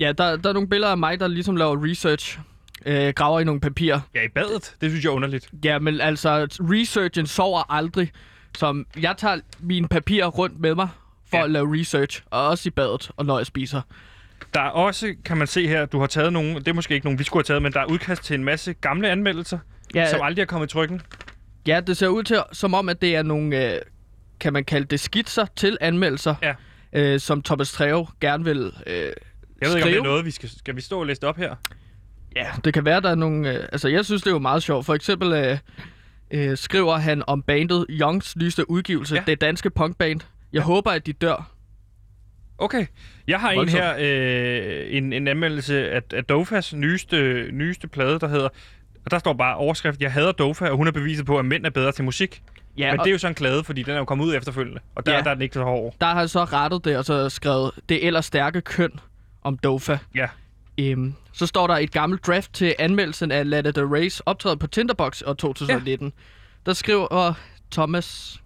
Ja, 0.00 0.12
der, 0.12 0.36
der 0.36 0.48
er 0.48 0.52
nogle 0.52 0.68
billeder 0.68 0.90
af 0.90 0.98
mig, 0.98 1.20
der 1.20 1.28
ligesom 1.28 1.56
laver 1.56 1.84
research. 1.90 2.38
Øh, 2.86 3.12
graver 3.16 3.40
i 3.40 3.44
nogle 3.44 3.60
papirer. 3.60 4.00
Ja, 4.14 4.22
i 4.24 4.28
badet. 4.28 4.74
Det 4.80 4.90
synes 4.90 5.04
jeg 5.04 5.10
er 5.10 5.14
underligt. 5.14 5.48
Ja, 5.64 5.78
men 5.78 6.00
altså, 6.00 6.46
researchen 6.60 7.26
sover 7.26 7.72
aldrig. 7.72 8.10
Så 8.56 8.84
jeg 9.00 9.14
tager 9.18 9.40
mine 9.60 9.88
papirer 9.88 10.26
rundt 10.26 10.60
med 10.60 10.74
mig 10.74 10.88
for 11.30 11.36
ja. 11.36 11.44
at 11.44 11.50
lave 11.50 11.80
research. 11.80 12.22
Og 12.30 12.46
også 12.48 12.68
i 12.68 12.70
badet, 12.70 13.10
og 13.16 13.26
når 13.26 13.38
jeg 13.38 13.46
spiser. 13.46 13.80
Der 14.54 14.60
er 14.60 14.68
også, 14.70 15.14
kan 15.24 15.36
man 15.36 15.46
se 15.46 15.68
her, 15.68 15.86
du 15.86 16.00
har 16.00 16.06
taget 16.06 16.32
nogle, 16.32 16.54
det 16.54 16.68
er 16.68 16.72
måske 16.72 16.94
ikke 16.94 17.06
nogen, 17.06 17.18
vi 17.18 17.24
skulle 17.24 17.40
have 17.40 17.44
taget, 17.54 17.62
men 17.62 17.72
der 17.72 17.80
er 17.80 17.84
udkast 17.84 18.22
til 18.24 18.34
en 18.34 18.44
masse 18.44 18.72
gamle 18.72 19.08
anmeldelser, 19.10 19.58
Ja, 19.94 20.10
som 20.10 20.20
aldrig 20.22 20.42
er 20.42 20.46
kommet 20.46 20.66
i 20.66 20.72
trykken. 20.72 21.02
Ja, 21.66 21.80
det 21.80 21.96
ser 21.96 22.08
ud 22.08 22.22
til, 22.22 22.36
som 22.52 22.74
om, 22.74 22.88
at 22.88 23.02
det 23.02 23.16
er 23.16 23.22
nogle, 23.22 23.72
øh, 23.74 23.80
kan 24.40 24.52
man 24.52 24.64
kalde 24.64 24.86
det, 24.86 25.00
skitser 25.00 25.46
til 25.56 25.78
anmeldelser, 25.80 26.34
Ja. 26.42 26.54
øh, 26.92 27.20
som 27.20 27.42
Thomas 27.42 27.72
Treve 27.72 28.06
gerne 28.20 28.44
vil 28.44 28.72
øh, 28.86 28.92
Jeg 28.94 29.02
ved 29.02 29.12
ikke, 29.12 29.66
om 29.66 29.72
det 29.72 29.80
skrive. 29.82 29.98
er 29.98 30.02
noget, 30.02 30.24
vi 30.24 30.30
skal, 30.30 30.48
skal 30.58 30.76
vi 30.76 30.80
stå 30.80 31.00
og 31.00 31.06
læse 31.06 31.26
op 31.26 31.36
her? 31.36 31.54
Ja, 32.36 32.46
det 32.64 32.74
kan 32.74 32.84
være, 32.84 33.00
der 33.00 33.10
er 33.10 33.14
nogle... 33.14 33.52
Øh, 33.54 33.68
altså, 33.72 33.88
jeg 33.88 34.04
synes, 34.04 34.22
det 34.22 34.28
er 34.30 34.34
jo 34.34 34.38
meget 34.38 34.62
sjovt. 34.62 34.86
For 34.86 34.94
eksempel 34.94 35.32
øh, 35.32 35.58
øh, 36.30 36.56
skriver 36.56 36.96
han 36.96 37.22
om 37.26 37.42
bandet 37.42 37.86
Youngs 37.90 38.36
nyeste 38.36 38.70
udgivelse. 38.70 39.14
Ja. 39.14 39.22
Det 39.26 39.40
danske 39.40 39.70
punkband. 39.70 40.20
Jeg 40.52 40.58
ja. 40.60 40.64
håber, 40.64 40.90
at 40.90 41.06
de 41.06 41.12
dør. 41.12 41.52
Okay. 42.58 42.86
Jeg 43.28 43.40
har 43.40 43.50
en 43.50 43.56
Voldsomt. 43.58 43.82
her, 43.82 43.94
øh, 43.98 44.96
en, 44.96 45.12
en 45.12 45.28
anmeldelse 45.28 45.90
af, 45.90 46.02
af 46.12 46.24
Dofas 46.24 46.74
nyeste, 46.74 47.48
nyeste 47.52 47.88
plade, 47.88 48.18
der 48.20 48.28
hedder... 48.28 48.48
Og 49.06 49.10
der 49.10 49.18
står 49.18 49.32
bare 49.32 49.56
overskrift, 49.56 50.00
jeg 50.00 50.12
hader 50.12 50.32
Dofa, 50.32 50.68
og 50.68 50.76
hun 50.76 50.86
er 50.86 50.90
beviset 50.92 51.26
på, 51.26 51.38
at 51.38 51.44
mænd 51.44 51.66
er 51.66 51.70
bedre 51.70 51.92
til 51.92 52.04
musik. 52.04 52.42
Ja, 52.78 52.90
Men 52.90 53.00
og 53.00 53.04
det 53.04 53.10
er 53.10 53.12
jo 53.12 53.18
så 53.18 53.28
en 53.28 53.34
klade, 53.34 53.64
fordi 53.64 53.82
den 53.82 53.94
er 53.94 53.98
jo 53.98 54.04
kommet 54.04 54.24
ud 54.24 54.34
efterfølgende. 54.34 54.80
Og 54.94 55.06
der, 55.06 55.12
ja. 55.12 55.20
Der 55.22 55.30
er 55.30 55.34
den 55.34 55.42
ikke 55.42 55.54
så 55.54 55.62
hård. 55.62 55.94
der 56.00 56.06
har 56.06 56.20
jeg 56.20 56.30
så 56.30 56.44
rettet 56.44 56.84
det, 56.84 56.96
og 56.98 57.04
så 57.04 57.28
skrevet 57.28 57.70
det 57.88 58.06
ellers 58.06 58.24
stærke 58.24 58.60
køn 58.60 58.90
om 59.42 59.58
Dofa. 59.58 59.98
Ja. 60.14 60.28
Øhm, 60.80 61.14
så 61.32 61.46
står 61.46 61.66
der 61.66 61.74
et 61.74 61.92
gammelt 61.92 62.26
draft 62.26 62.54
til 62.54 62.74
anmeldelsen 62.78 63.32
af 63.32 63.50
Lana 63.50 63.70
Del 63.70 63.84
Rey's 63.84 64.20
optræden 64.26 64.58
på 64.58 64.66
Tinderbox 64.66 65.22
år 65.26 65.34
2019. 65.34 66.06
Ja. 66.06 66.22
Der 66.66 66.72
skriver 66.72 67.34
Thomas... 67.72 68.40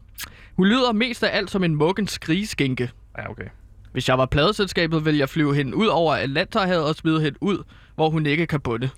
Hun 0.57 0.67
lyder 0.67 0.93
mest 0.93 1.23
af 1.23 1.37
alt 1.37 1.51
som 1.51 1.65
en 1.65 1.75
muggen 1.75 2.07
skrigeskinke. 2.07 2.91
Ja, 3.19 3.31
okay. 3.31 3.47
Hvis 3.93 4.09
jeg 4.09 4.19
var 4.19 4.27
pladeselskabet, 4.27 5.05
ville 5.05 5.21
jeg 5.21 5.29
flyve 5.29 5.55
hende 5.55 5.77
ud 5.77 5.87
over 5.87 6.15
Atlanterhavet 6.15 6.85
og 6.85 6.95
smide 6.95 7.21
hende 7.21 7.39
ud, 7.43 7.65
hvor 7.95 8.11
hun 8.11 8.27
ikke 8.27 8.47
kan 8.47 8.61
bunde. 8.61 8.91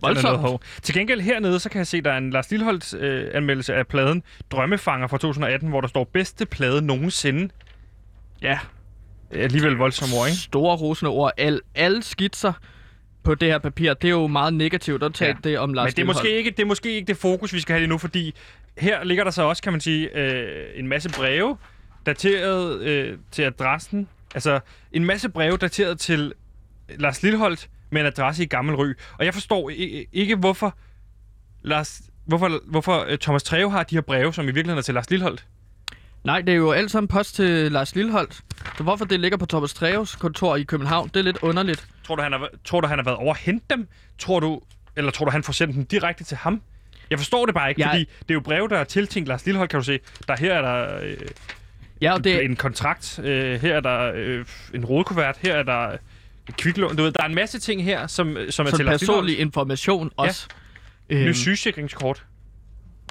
Den 0.00 0.16
er 0.16 0.22
noget 0.22 0.38
hård. 0.38 0.62
Til 0.82 0.94
gengæld 0.94 1.20
hernede, 1.20 1.60
så 1.60 1.68
kan 1.68 1.78
jeg 1.78 1.86
se, 1.86 2.00
der 2.00 2.12
er 2.12 2.18
en 2.18 2.30
Lars 2.30 2.50
Lilholdt 2.50 2.94
øh, 2.94 3.30
anmeldelse 3.34 3.74
af 3.74 3.86
pladen 3.86 4.22
Drømmefanger 4.50 5.06
fra 5.06 5.18
2018, 5.18 5.68
hvor 5.68 5.80
der 5.80 5.88
står 5.88 6.04
bedste 6.04 6.46
plade 6.46 6.82
nogensinde. 6.82 7.48
Ja, 8.42 8.58
Alligevel 9.30 9.72
voldsomme 9.72 10.16
ord, 10.16 10.26
ikke? 10.28 10.38
store 10.38 10.76
rosende 10.76 11.10
ord. 11.10 11.32
Al, 11.36 11.60
alle 11.74 12.02
skitser 12.02 12.52
på 13.22 13.34
det 13.34 13.48
her 13.48 13.58
papir, 13.58 13.94
det 13.94 14.08
er 14.08 14.12
jo 14.12 14.26
meget 14.26 14.54
negativt 14.54 15.02
at 15.02 15.14
tale 15.14 15.36
Ja. 15.44 15.48
det 15.50 15.58
om 15.58 15.72
Lars 15.72 15.86
Men 15.86 15.96
det 15.96 16.02
er, 16.02 16.06
måske 16.06 16.36
ikke, 16.36 16.50
det 16.50 16.60
er 16.60 16.66
måske 16.66 16.92
ikke 16.92 17.06
det 17.06 17.16
fokus, 17.16 17.52
vi 17.52 17.60
skal 17.60 17.72
have 17.72 17.80
lige 17.80 17.88
nu, 17.88 17.98
fordi 17.98 18.34
her 18.78 19.04
ligger 19.04 19.24
der 19.24 19.30
så 19.30 19.42
også, 19.42 19.62
kan 19.62 19.72
man 19.72 19.80
sige, 19.80 20.18
øh, 20.18 20.64
en 20.74 20.88
masse 20.88 21.10
breve, 21.10 21.56
dateret 22.06 22.80
øh, 22.80 23.18
til 23.30 23.42
adressen. 23.42 24.08
Altså, 24.34 24.60
en 24.92 25.04
masse 25.04 25.28
breve 25.28 25.56
dateret 25.56 25.98
til 25.98 26.32
Lars 26.88 27.22
Lilholdt 27.22 27.68
med 27.96 28.00
en 28.00 28.06
adresse 28.06 28.42
i 28.42 28.46
Gammel 28.46 28.74
Ry. 28.76 28.86
Og 29.18 29.24
jeg 29.24 29.34
forstår 29.34 29.70
ikke, 30.12 30.36
hvorfor, 30.36 30.76
Lars, 31.62 32.00
hvorfor, 32.24 32.60
hvorfor 32.66 33.04
øh, 33.08 33.18
Thomas 33.18 33.42
Treve 33.42 33.70
har 33.70 33.82
de 33.82 33.94
her 33.94 34.00
breve, 34.02 34.34
som 34.34 34.44
i 34.44 34.46
virkeligheden 34.46 34.78
er 34.78 34.82
til 34.82 34.94
Lars 34.94 35.10
Lilholdt. 35.10 35.46
Nej, 36.24 36.40
det 36.40 36.52
er 36.52 36.56
jo 36.56 36.72
alt 36.72 36.90
sammen 36.90 37.08
post 37.08 37.34
til 37.34 37.72
Lars 37.72 37.94
Lilholdt. 37.94 38.40
Så 38.76 38.82
hvorfor 38.82 39.04
det 39.04 39.20
ligger 39.20 39.38
på 39.38 39.46
Thomas 39.46 39.74
Treves 39.74 40.14
kontor 40.16 40.56
i 40.56 40.62
København, 40.62 41.08
det 41.14 41.16
er 41.20 41.24
lidt 41.24 41.38
underligt. 41.42 41.86
Tror 42.06 42.16
du, 42.16 42.22
han 42.22 42.32
har, 42.32 42.48
tror 42.64 42.80
du, 42.80 42.86
han 42.86 42.98
har 42.98 43.04
været 43.04 43.16
over 43.18 43.34
at 43.34 43.40
hente 43.40 43.64
dem? 43.70 43.88
Tror 44.18 44.40
du, 44.40 44.60
eller 44.96 45.10
tror 45.10 45.24
du, 45.24 45.30
han 45.30 45.42
får 45.42 45.52
sendt 45.52 45.74
dem 45.74 45.86
direkte 45.86 46.24
til 46.24 46.36
ham? 46.36 46.62
Jeg 47.10 47.18
forstår 47.18 47.46
det 47.46 47.54
bare 47.54 47.68
ikke, 47.68 47.80
Jeg- 47.80 47.88
fordi 47.90 48.00
det 48.04 48.30
er 48.30 48.34
jo 48.34 48.40
breve, 48.40 48.68
der 48.68 48.78
er 48.78 48.84
tiltænkt 48.84 49.28
Lars 49.28 49.46
Lilholdt, 49.46 49.70
kan 49.70 49.80
du 49.80 49.84
se. 49.84 49.98
Der 50.28 50.36
her 50.36 50.54
er 50.54 50.62
der 50.62 50.98
øh, 51.02 51.16
Ja, 52.00 52.12
og 52.12 52.24
det... 52.24 52.44
en 52.44 52.56
kontrakt, 52.56 53.18
øh, 53.22 53.60
her 53.60 53.74
er 53.76 53.80
der 53.80 54.12
øh, 54.14 54.44
en 54.74 54.84
rådkuvert, 54.84 55.36
her 55.42 55.54
er 55.54 55.62
der 55.62 55.96
kviklån. 56.52 56.96
Du 56.96 57.02
ved, 57.02 57.12
der 57.12 57.22
er 57.22 57.26
en 57.26 57.34
masse 57.34 57.58
ting 57.58 57.84
her, 57.84 58.06
som, 58.06 58.36
som 58.50 58.66
er 58.66 58.70
til 58.70 58.84
personlig 58.84 59.38
information 59.38 60.10
også. 60.16 60.46
Lilholdt. 61.10 61.22
Øhm, 61.22 61.28
Ny 61.28 61.32
sygesikringskort. 61.32 62.26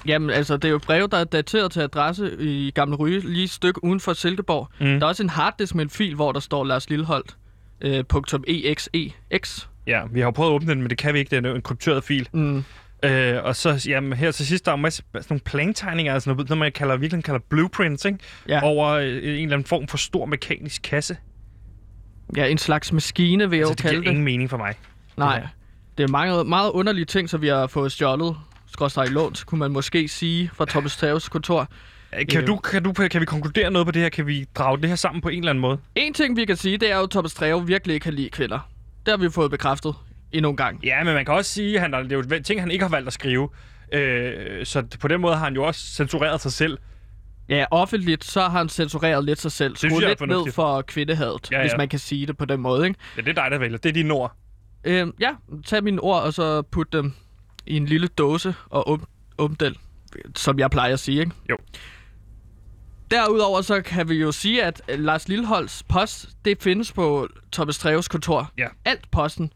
jamen, 0.05 0.29
altså, 0.29 0.57
det 0.57 0.65
er 0.65 0.69
jo 0.71 0.77
brev, 0.77 1.09
der 1.09 1.17
er 1.17 1.23
dateret 1.23 1.71
til 1.71 1.79
adresse 1.79 2.35
i 2.39 2.71
Gamle 2.71 2.95
Ryge, 2.95 3.19
lige 3.19 3.43
et 3.43 3.49
stykke 3.49 3.83
uden 3.83 3.99
for 3.99 4.13
Silkeborg. 4.13 4.69
Mm. 4.79 4.85
Der 4.85 4.99
er 4.99 5.05
også 5.05 5.23
en 5.23 5.29
harddisk 5.29 5.75
med 5.75 5.83
en 5.83 5.89
fil, 5.89 6.15
hvor 6.15 6.31
der 6.31 6.39
står 6.39 6.63
Lars 6.63 6.89
Lilholdt. 6.89 7.37
Øh, 7.81 8.03
.exex. 8.47 9.67
Ja, 9.87 10.01
vi 10.11 10.19
har 10.19 10.27
jo 10.27 10.31
prøvet 10.31 10.51
at 10.51 10.55
åbne 10.55 10.71
den, 10.71 10.81
men 10.81 10.89
det 10.89 10.97
kan 10.97 11.13
vi 11.13 11.19
ikke. 11.19 11.35
Det 11.35 11.45
er 11.45 11.55
en 11.55 11.61
krypteret 11.61 12.03
fil. 12.03 12.29
Mm. 12.33 12.63
Øh, 13.03 13.43
og 13.43 13.55
så 13.55 13.85
jamen, 13.89 14.13
her 14.13 14.31
til 14.31 14.45
sidst, 14.47 14.65
der 14.65 14.71
er 14.71 14.75
en 14.75 14.81
masse 14.81 15.03
sådan 15.13 15.25
nogle 15.29 15.41
plantegninger, 15.41 16.13
altså 16.13 16.29
noget, 16.29 16.49
noget 16.49 16.59
man 16.59 16.71
kalder, 16.71 16.97
virkelig 16.97 17.23
kalder 17.23 17.39
blueprints, 17.49 18.05
ikke? 18.05 18.19
Ja. 18.49 18.63
over 18.63 18.87
øh, 18.89 19.07
en 19.07 19.13
eller 19.23 19.41
anden 19.43 19.63
form 19.63 19.87
for 19.87 19.97
stor 19.97 20.25
mekanisk 20.25 20.81
kasse. 20.81 21.17
Ja, 22.37 22.45
en 22.45 22.57
slags 22.57 22.91
maskine, 22.91 23.49
vil 23.49 23.57
jeg 23.57 23.65
Så 23.65 23.69
jo 23.69 23.71
Altså, 23.71 23.83
det 23.83 23.91
giver 23.91 23.91
kalde 23.91 24.05
det. 24.05 24.09
ingen 24.11 24.25
mening 24.25 24.49
for 24.49 24.57
mig. 24.57 24.73
Nej, 25.17 25.39
her. 25.39 25.47
det 25.97 26.03
er 26.03 26.07
mange, 26.07 26.43
meget 26.43 26.71
underlige 26.71 27.05
ting, 27.05 27.29
som 27.29 27.41
vi 27.41 27.47
har 27.47 27.67
fået 27.67 27.91
stjålet. 27.91 28.35
Skråstrej 28.67 29.05
lånt, 29.05 29.45
kunne 29.45 29.59
man 29.59 29.71
måske 29.71 30.07
sige, 30.07 30.49
fra 30.53 30.65
Thomas 30.65 30.97
Treves 30.97 31.29
kontor. 31.29 31.67
Kan, 32.29 32.41
Øh. 32.41 32.47
du, 32.47 32.55
kan, 32.55 32.83
du, 32.83 32.93
kan 32.93 33.21
vi 33.21 33.25
konkludere 33.25 33.71
noget 33.71 33.85
på 33.87 33.91
det 33.91 34.01
her? 34.01 34.09
Kan 34.09 34.27
vi 34.27 34.45
drage 34.55 34.81
det 34.81 34.89
her 34.89 34.95
sammen 34.95 35.21
på 35.21 35.29
en 35.29 35.37
eller 35.39 35.49
anden 35.49 35.61
måde? 35.61 35.77
En 35.95 36.13
ting, 36.13 36.37
vi 36.37 36.45
kan 36.45 36.55
sige, 36.55 36.77
det 36.77 36.91
er 36.91 36.97
jo, 36.97 37.03
at 37.03 37.09
Thomas 37.09 37.33
Treve 37.33 37.67
virkelig 37.67 37.93
ikke 37.93 38.03
kan 38.03 38.13
lide 38.13 38.29
kvinder. 38.29 38.69
Det 39.05 39.11
har 39.11 39.17
vi 39.17 39.29
fået 39.29 39.51
bekræftet 39.51 39.95
endnu 40.31 40.49
en 40.49 40.57
gang. 40.57 40.83
Ja, 40.83 41.03
men 41.03 41.13
man 41.13 41.25
kan 41.25 41.33
også 41.33 41.51
sige, 41.51 41.75
at 41.75 41.81
han, 41.81 41.93
det 41.93 42.11
er 42.11 42.15
jo 42.15 42.41
ting, 42.43 42.59
han 42.61 42.71
ikke 42.71 42.83
har 42.83 42.89
valgt 42.89 43.07
at 43.07 43.13
skrive. 43.13 43.49
Øh, 43.93 44.65
så 44.65 44.83
på 44.99 45.07
den 45.07 45.21
måde 45.21 45.35
har 45.35 45.43
han 45.43 45.53
jo 45.53 45.63
også 45.63 45.81
censureret 45.95 46.41
sig 46.41 46.51
selv. 46.51 46.77
Ja, 47.49 47.65
offentligt, 47.71 48.23
så 48.23 48.41
har 48.41 48.49
han 48.49 48.69
censureret 48.69 49.25
lidt 49.25 49.41
sig 49.41 49.51
selv. 49.51 49.75
Skruet 49.75 50.07
lidt 50.07 50.21
ned 50.21 50.51
for 50.51 50.81
kvindehadet, 50.81 51.51
Ja, 51.51 51.57
ja, 51.57 51.63
hvis 51.63 51.73
man 51.77 51.89
kan 51.89 51.99
sige 51.99 52.27
det 52.27 52.37
på 52.37 52.45
den 52.45 52.59
måde, 52.59 52.87
ikke? 52.87 52.99
Ja, 53.17 53.21
det 53.21 53.29
er 53.29 53.33
dig, 53.43 53.51
der 53.51 53.57
vælger. 53.57 53.77
Det 53.77 53.89
er 53.89 53.93
dine 53.93 54.13
ord. 54.13 54.35
Øhm, 54.83 55.13
ja, 55.19 55.29
tag 55.65 55.83
mine 55.83 56.01
ord, 56.01 56.21
og 56.23 56.33
så 56.33 56.61
put 56.61 56.93
dem 56.93 57.13
i 57.65 57.77
en 57.77 57.85
lille 57.85 58.07
dåse 58.07 58.55
og 58.69 58.99
åbn 59.37 59.55
den, 59.59 59.75
som 60.35 60.59
jeg 60.59 60.71
plejer 60.71 60.93
at 60.93 60.99
sige, 60.99 61.19
ikke? 61.19 61.31
Jo. 61.49 61.57
Derudover 63.11 63.61
så 63.61 63.81
kan 63.81 64.09
vi 64.09 64.15
jo 64.15 64.31
sige, 64.31 64.63
at 64.63 64.81
øh, 64.89 64.99
Lars 64.99 65.27
Lilholds 65.27 65.83
post, 65.83 66.29
det 66.45 66.57
findes 66.63 66.91
på 66.91 67.27
Thomas 67.51 67.77
Treves 67.77 68.07
kontor. 68.07 68.51
Ja. 68.57 68.67
Alt 68.85 69.11
posten. 69.11 69.53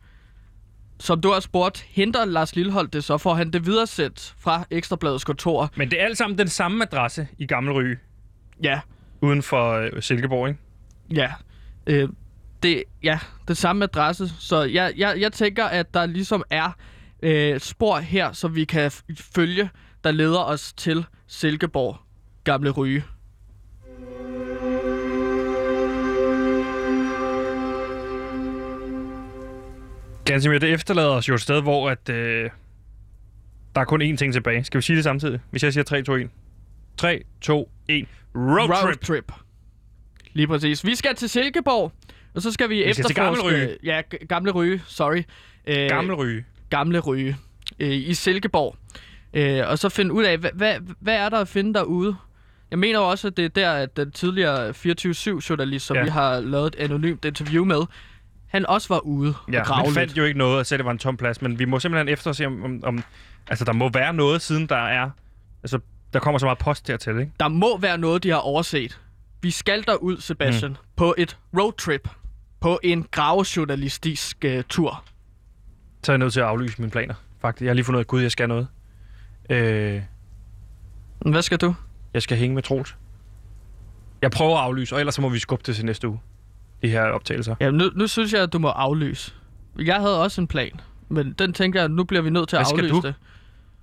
Som 0.99 1.21
du 1.21 1.31
har 1.31 1.39
spurgt, 1.39 1.85
henter 1.89 2.25
Lars 2.25 2.55
Lilhold 2.55 2.87
det, 2.87 3.03
så 3.03 3.17
får 3.17 3.33
han 3.33 3.51
det 3.51 3.65
videresendt 3.65 4.35
fra 4.39 4.63
Ekstrabladets 4.71 5.23
kontor. 5.23 5.69
Men 5.75 5.91
det 5.91 6.01
er 6.01 6.05
alt 6.05 6.17
sammen 6.17 6.37
den 6.37 6.47
samme 6.47 6.83
adresse 6.83 7.27
i 7.37 7.45
Gammel 7.45 7.73
Ryge, 7.73 7.97
Ja, 8.63 8.79
uden 9.21 9.43
for 9.43 9.71
øh, 9.73 10.01
Silkeborg, 10.01 10.47
ikke? 10.49 10.59
ja. 11.15 11.31
Øh, 11.87 12.09
det, 12.63 12.83
ja, 13.03 13.19
det 13.47 13.57
samme 13.57 13.83
adresse. 13.83 14.29
Så 14.39 14.63
jeg, 14.63 14.93
jeg, 14.97 15.15
jeg 15.19 15.33
tænker, 15.33 15.65
at 15.65 15.93
der 15.93 16.05
ligesom 16.05 16.43
er 16.49 16.71
øh, 17.23 17.59
spor 17.59 17.97
her, 17.99 18.31
som 18.31 18.55
vi 18.55 18.65
kan 18.65 18.91
følge, 19.35 19.69
der 20.03 20.11
leder 20.11 20.39
os 20.39 20.73
til 20.73 21.05
Silkeborg, 21.27 21.97
Gamle 22.43 22.69
Ryge. 22.69 23.03
Gansimir, 30.29 30.59
det 30.59 30.73
efterlader 30.73 31.09
os 31.09 31.29
jo 31.29 31.33
et 31.33 31.41
sted, 31.41 31.61
hvor 31.61 31.89
at, 31.89 32.09
øh, 32.09 32.49
der 33.75 33.81
er 33.81 33.85
kun 33.85 34.01
én 34.01 34.15
ting 34.15 34.33
tilbage. 34.33 34.63
Skal 34.63 34.77
vi 34.77 34.81
sige 34.81 34.95
det 34.95 35.03
samtidig? 35.03 35.39
Hvis 35.49 35.63
jeg 35.63 35.73
siger 35.73 35.83
3, 35.83 36.03
2, 36.03 36.13
1. 36.13 36.29
3, 36.97 37.23
2, 37.41 37.71
1. 37.87 38.07
Road, 38.35 38.69
Road 38.69 38.83
trip. 38.83 39.01
trip. 39.01 39.31
Lige 40.33 40.47
præcis. 40.47 40.85
Vi 40.85 40.95
skal 40.95 41.15
til 41.15 41.29
Silkeborg, 41.29 41.91
og 42.33 42.41
så 42.41 42.51
skal 42.51 42.69
vi, 42.69 42.75
Vi 42.75 42.93
skal 42.93 43.05
efterforske... 43.05 43.43
Ryge. 43.43 43.77
Ja, 43.83 44.01
Gamle 44.27 44.51
Ryge, 44.51 44.81
sorry. 44.87 45.23
Øh, 45.67 45.89
Gammel 45.89 46.15
ryge. 46.15 46.45
Gamle 46.69 46.99
Ryge 46.99 47.37
øh, 47.79 47.91
i 47.91 48.13
Silkeborg. 48.13 48.75
Øh, 49.33 49.63
og 49.67 49.79
så 49.79 49.89
finde 49.89 50.13
ud 50.13 50.23
af, 50.23 50.37
hvad, 50.37 50.51
hvad, 50.53 50.75
hvad 50.99 51.15
er 51.15 51.29
der 51.29 51.37
at 51.37 51.47
finde 51.47 51.73
derude? 51.73 52.15
Jeg 52.71 52.79
mener 52.79 52.99
også, 52.99 53.27
at 53.27 53.37
det 53.37 53.45
er 53.45 53.49
der, 53.49 53.71
at 53.71 53.97
den 53.97 54.11
tidligere 54.11 54.69
24-7-journalist, 54.69 55.85
som 55.85 55.97
ja. 55.97 56.03
vi 56.03 56.09
har 56.09 56.39
lavet 56.39 56.67
et 56.67 56.75
anonymt 56.75 57.25
interview 57.25 57.65
med, 57.65 57.81
han 58.49 58.65
også 58.65 58.87
var 58.93 58.99
ude 58.99 59.33
Ja, 59.51 59.59
og 59.59 59.65
grave 59.65 59.85
men 59.85 59.93
fandt 59.93 60.09
lidt. 60.09 60.17
jo 60.17 60.23
ikke 60.23 60.37
noget, 60.37 60.59
at 60.59 60.67
selv 60.67 60.77
det 60.77 60.85
var 60.85 60.91
en 60.91 60.97
tom 60.97 61.17
plads. 61.17 61.41
Men 61.41 61.59
vi 61.59 61.65
må 61.65 61.79
simpelthen 61.79 62.09
efter 62.09 62.31
se, 62.31 62.45
om, 62.45 62.63
om, 62.63 62.79
om... 62.83 63.03
Altså, 63.47 63.65
der 63.65 63.73
må 63.73 63.89
være 63.89 64.13
noget, 64.13 64.41
siden 64.41 64.67
der 64.69 64.75
er... 64.75 65.09
Altså, 65.63 65.79
der 66.13 66.19
kommer 66.19 66.39
så 66.39 66.45
meget 66.45 66.57
post 66.57 66.87
dertil, 66.87 67.19
ikke? 67.19 67.31
Der 67.39 67.47
må 67.47 67.77
være 67.77 67.97
noget, 67.97 68.23
de 68.23 68.29
har 68.29 68.37
overset. 68.37 68.99
Vi 69.41 69.51
skal 69.51 69.83
derud, 69.87 70.17
Sebastian, 70.17 70.71
mm. 70.71 70.77
på 70.95 71.15
et 71.17 71.37
roadtrip. 71.57 72.09
På 72.59 72.79
en 72.83 73.05
gravejournalistisk 73.11 74.37
uh, 74.45 74.61
tur. 74.69 75.03
Så 76.03 76.11
er 76.11 76.13
jeg 76.13 76.17
nødt 76.17 76.33
til 76.33 76.39
at 76.39 76.45
aflyse 76.45 76.81
mine 76.81 76.91
planer. 76.91 77.13
Faktisk, 77.41 77.61
jeg 77.61 77.69
har 77.69 77.73
lige 77.73 77.85
fundet 77.85 77.97
ud 77.97 78.03
af, 78.03 78.07
gud, 78.07 78.21
jeg 78.21 78.31
skal 78.31 78.47
noget. 78.47 78.67
Øh, 79.49 80.01
Hvad 81.19 81.41
skal 81.41 81.57
du? 81.57 81.75
jeg 82.13 82.21
skal 82.21 82.37
hænge 82.37 82.55
med 82.55 82.63
Troels. 82.63 82.95
Jeg 84.21 84.31
prøver 84.31 84.57
at 84.57 84.63
aflyse, 84.63 84.95
og 84.95 84.99
ellers 84.99 85.15
så 85.15 85.21
må 85.21 85.29
vi 85.29 85.39
skubbe 85.39 85.63
det 85.67 85.75
til 85.75 85.85
næste 85.85 86.07
uge. 86.07 86.19
De 86.81 86.89
her 86.89 87.01
optagelser. 87.03 87.55
Ja, 87.59 87.71
nu, 87.71 87.83
nu 87.95 88.07
synes 88.07 88.33
jeg, 88.33 88.41
at 88.43 88.53
du 88.53 88.59
må 88.59 88.67
aflyse. 88.67 89.33
Jeg 89.79 89.95
havde 89.95 90.21
også 90.23 90.41
en 90.41 90.47
plan, 90.47 90.81
men 91.09 91.33
den 91.33 91.53
tænker 91.53 91.79
jeg, 91.79 91.85
at 91.85 91.91
nu 91.91 92.03
bliver 92.03 92.21
vi 92.21 92.29
nødt 92.29 92.49
til 92.49 92.55
at 92.55 92.59
Hvad 92.59 92.65
skal 92.65 92.77
aflyse 92.79 92.93
du? 92.93 93.01
det. 93.07 93.15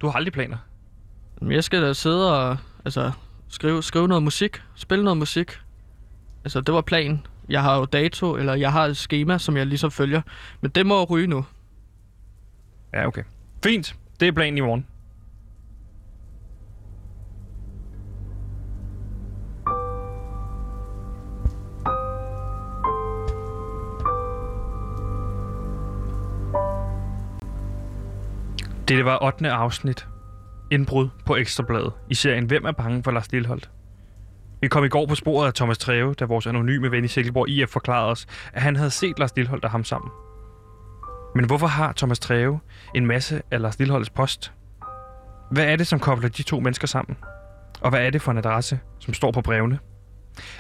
Du 0.01 0.07
har 0.07 0.13
aldrig 0.15 0.33
planer. 0.33 0.57
Men 1.41 1.53
Jeg 1.53 1.65
skal 1.65 1.83
da 1.83 1.93
sidde 1.93 2.41
og 2.51 2.57
altså, 2.85 3.13
skrive, 3.49 3.83
skrive 3.83 4.09
noget 4.09 4.23
musik, 4.23 4.63
spille 4.75 5.05
noget 5.05 5.17
musik. 5.17 5.53
Altså, 6.45 6.61
det 6.61 6.75
var 6.75 6.81
planen. 6.81 7.27
Jeg 7.49 7.63
har 7.63 7.77
jo 7.77 7.85
dato, 7.85 8.37
eller 8.37 8.55
jeg 8.55 8.73
har 8.73 8.85
et 8.85 8.97
schema, 8.97 9.39
som 9.39 9.57
jeg 9.57 9.67
ligesom 9.67 9.91
følger. 9.91 10.23
Men 10.61 10.71
det 10.71 10.87
må 10.87 11.05
ryge 11.05 11.27
nu. 11.27 11.45
Ja, 12.95 13.07
okay. 13.07 13.23
Fint. 13.65 13.95
Det 14.21 14.29
er 14.29 14.33
planen 14.33 14.59
i 14.59 14.61
morgen. 14.61 14.87
Det 28.89 29.05
var 29.05 29.19
8. 29.23 29.51
afsnit. 29.51 30.07
Indbrud 30.71 31.09
på 31.25 31.37
Ekstrabladet 31.37 31.93
i 32.11 32.15
serien 32.15 32.47
Hvem 32.47 32.65
er 32.65 32.73
bange 32.73 33.03
for 33.03 33.11
Lars 33.11 33.33
Lilleholdt? 33.33 33.71
Vi 34.61 34.69
kom 34.69 34.85
i 34.85 34.89
går 34.89 35.07
på 35.07 35.15
sporet 35.15 35.47
af 35.47 35.55
Thomas 35.55 35.79
Treve, 35.79 36.15
da 36.15 36.25
vores 36.25 36.47
anonyme 36.47 36.91
ven 36.91 37.05
i 37.05 37.09
Silkeborg 37.09 37.49
IF 37.49 37.69
forklarede 37.69 38.11
os, 38.11 38.27
at 38.53 38.63
han 38.63 38.77
havde 38.77 38.91
set 38.91 39.19
Lars 39.19 39.37
Lilleholdt 39.37 39.65
og 39.65 39.71
ham 39.71 39.85
sammen. 39.85 40.11
Men 41.35 41.45
hvorfor 41.45 41.67
har 41.67 41.93
Thomas 41.93 42.19
Treve 42.19 42.61
en 42.95 43.07
masse 43.07 43.43
af 43.51 43.61
Lars 43.61 43.79
Lilholdts 43.79 44.11
post? 44.11 44.53
Hvad 45.51 45.65
er 45.65 45.77
det, 45.77 45.87
som 45.87 46.01
kobler 46.01 46.29
de 46.29 46.43
to 46.43 46.61
mennesker 46.61 46.87
sammen? 46.87 47.17
Og 47.81 47.91
hvad 47.91 48.07
er 48.07 48.11
det 48.11 48.23
for 48.23 48.33
en 48.33 48.39
adresse, 48.39 48.81
som 48.99 49.15
står 49.15 49.31
på 49.31 49.41
brevene? 49.41 49.79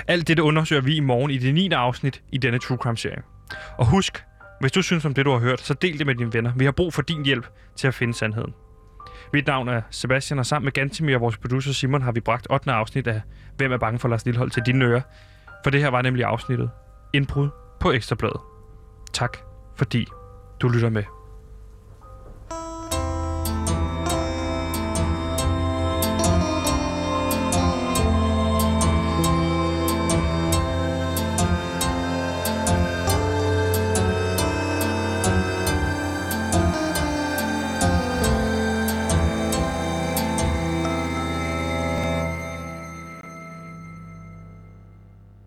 Alt 0.08 0.28
dette 0.28 0.42
undersøger 0.42 0.82
vi 0.82 0.96
i 0.96 1.00
morgen 1.00 1.30
i 1.30 1.38
det 1.38 1.54
9. 1.54 1.68
afsnit 1.72 2.22
i 2.32 2.38
denne 2.38 2.58
True 2.58 2.78
Crime-serie. 2.78 3.22
Og 3.78 3.86
husk, 3.86 4.24
hvis 4.60 4.72
du 4.72 4.82
synes 4.82 5.04
om 5.04 5.14
det, 5.14 5.24
du 5.24 5.30
har 5.30 5.38
hørt, 5.38 5.60
så 5.60 5.74
del 5.74 5.98
det 5.98 6.06
med 6.06 6.14
dine 6.14 6.32
venner. 6.32 6.52
Vi 6.56 6.64
har 6.64 6.72
brug 6.72 6.94
for 6.94 7.02
din 7.02 7.24
hjælp 7.24 7.46
til 7.76 7.88
at 7.88 7.94
finde 7.94 8.14
sandheden. 8.14 8.54
Mit 9.32 9.46
navn 9.46 9.68
er 9.68 9.82
Sebastian, 9.90 10.38
og 10.38 10.46
sammen 10.46 10.64
med 10.64 10.72
Gantimir 10.72 11.14
og 11.14 11.20
vores 11.20 11.36
producer 11.36 11.72
Simon 11.72 12.02
har 12.02 12.12
vi 12.12 12.20
bragt 12.20 12.46
8. 12.50 12.72
afsnit 12.72 13.06
af 13.06 13.22
Hvem 13.56 13.72
er 13.72 13.78
bange 13.78 13.98
for 13.98 14.08
Lars 14.08 14.24
Lillehold 14.24 14.50
til 14.50 14.62
dine 14.66 14.84
ører. 14.84 15.00
For 15.64 15.70
det 15.70 15.80
her 15.80 15.88
var 15.88 16.02
nemlig 16.02 16.24
afsnittet 16.24 16.70
Indbrud 17.12 17.48
på 17.80 17.92
Ekstrabladet. 17.92 18.40
Tak, 19.12 19.38
fordi 19.76 20.06
du 20.60 20.68
lytter 20.68 20.90
med. 20.90 21.02